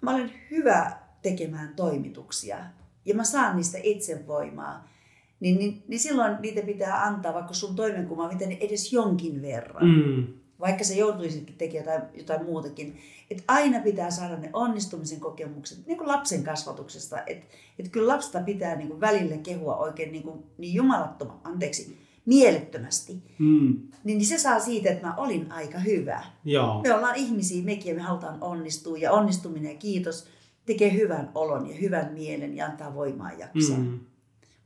[0.00, 2.58] mä olen hyvä tekemään toimituksia
[3.04, 4.88] ja mä saan niistä itsevoimaa,
[5.40, 9.86] niin, niin, niin silloin niitä pitää antaa vaikka sun toimenkumaan miten edes jonkin verran.
[9.86, 10.26] Mm.
[10.60, 12.98] Vaikka se joutuisitkin tekemään jotain, jotain muutakin.
[13.30, 17.22] Että aina pitää saada ne onnistumisen kokemukset, niin kuin lapsen kasvatuksesta.
[17.26, 17.46] Että
[17.78, 23.22] et kyllä lapsesta pitää niin kuin välillä kehua oikein niin, kuin, niin jumalattoman, anteeksi, mielettömästi.
[23.38, 23.88] Hmm.
[24.04, 26.24] Niin, niin se saa siitä, että mä olin aika hyvä.
[26.44, 26.82] Joo.
[26.82, 30.28] Me ollaan ihmisiä, mekin ja me halutaan onnistua ja onnistuminen ja kiitos
[30.66, 33.78] tekee hyvän olon ja hyvän mielen ja antaa voimaa jaksaa.
[33.78, 34.00] Mm.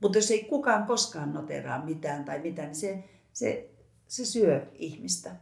[0.00, 3.70] Mutta jos ei kukaan koskaan noteraa mitään tai mitään, niin se, se,
[4.06, 5.36] se syö ihmistä.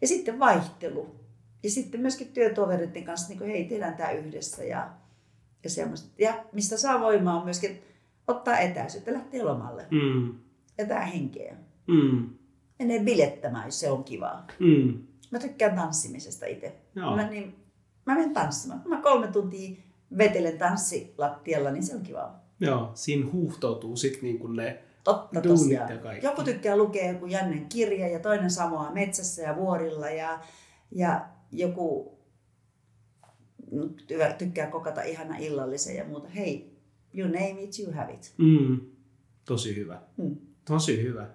[0.00, 1.14] Ja sitten vaihtelu.
[1.62, 4.90] Ja sitten myöskin työtovereiden kanssa, niin kuin, hei, tehdään tämä yhdessä ja,
[5.64, 6.08] ja semmoista.
[6.18, 7.82] Ja mistä saa voimaa on myöskin
[8.28, 10.34] ottaa etäisyyttä, lähtee lomalle, Hmm.
[10.78, 11.56] jätää henkeä.
[11.92, 12.28] Hmm.
[12.78, 14.46] Menee bilettämään, jos se on kivaa.
[14.60, 15.02] Hmm.
[15.30, 16.76] Mä tykkään tanssimisesta itse.
[16.94, 17.16] Joo.
[17.16, 17.56] Mä, niin,
[18.06, 18.82] mä menen tanssimaan.
[18.84, 19.76] Mä kolme tuntia
[20.18, 22.46] vetelen tanssilattialla, niin se on kivaa.
[22.60, 25.90] Joo, siinä huuhtoutuu sitten niin ne Totta tosiaan.
[26.22, 30.38] Joku tykkää lukea joku jännen kirja ja toinen samoa metsässä ja vuorilla ja,
[30.92, 32.18] ja joku
[33.74, 36.28] ty- tykkää kokata ihana illallisen ja muuta.
[36.28, 36.78] Hei,
[37.14, 38.34] you name it, you have it.
[38.38, 38.80] Mm.
[39.44, 40.00] Tosi hyvä.
[40.16, 40.36] Mm.
[40.64, 41.26] Tosi hyvä.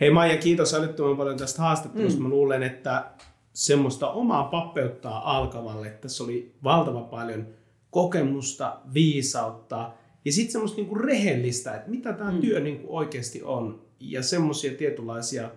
[0.00, 2.20] Hei Maija, kiitos älyttömän paljon tästä haastattelusta.
[2.20, 2.22] Mm.
[2.22, 3.10] Mä luulen, että
[3.52, 5.90] semmoista omaa pappeuttaa alkavalle.
[5.90, 7.46] Tässä oli valtava paljon
[7.90, 9.92] kokemusta, viisautta
[10.24, 12.40] ja sitten semmoista niinku rehellistä, että mitä tämä mm.
[12.40, 13.82] työ niinku oikeasti on.
[14.00, 15.50] Ja semmoisia tietynlaisia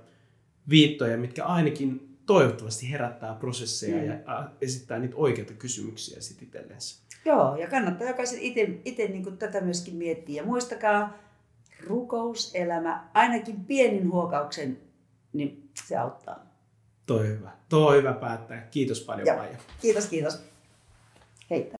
[0.70, 4.05] viittoja, mitkä ainakin toivottavasti herättää prosesseja mm.
[4.05, 7.05] ja esittää niitä oikeita kysymyksiä sitten itsellensä.
[7.26, 8.39] Joo, ja kannattaa jokaisen
[8.86, 10.41] itse niin tätä myöskin miettiä.
[10.41, 11.18] Ja muistakaa,
[11.88, 14.78] rukouselämä, ainakin pienin huokauksen,
[15.34, 16.45] niin se auttaa.
[17.05, 17.51] Toi hyvä.
[17.70, 18.68] Toi hyvä päättää.
[18.72, 19.38] Kiitos paljon Joo.
[19.38, 19.57] Maija.
[19.82, 20.43] Kiitos, kiitos.
[21.49, 21.74] Heippa.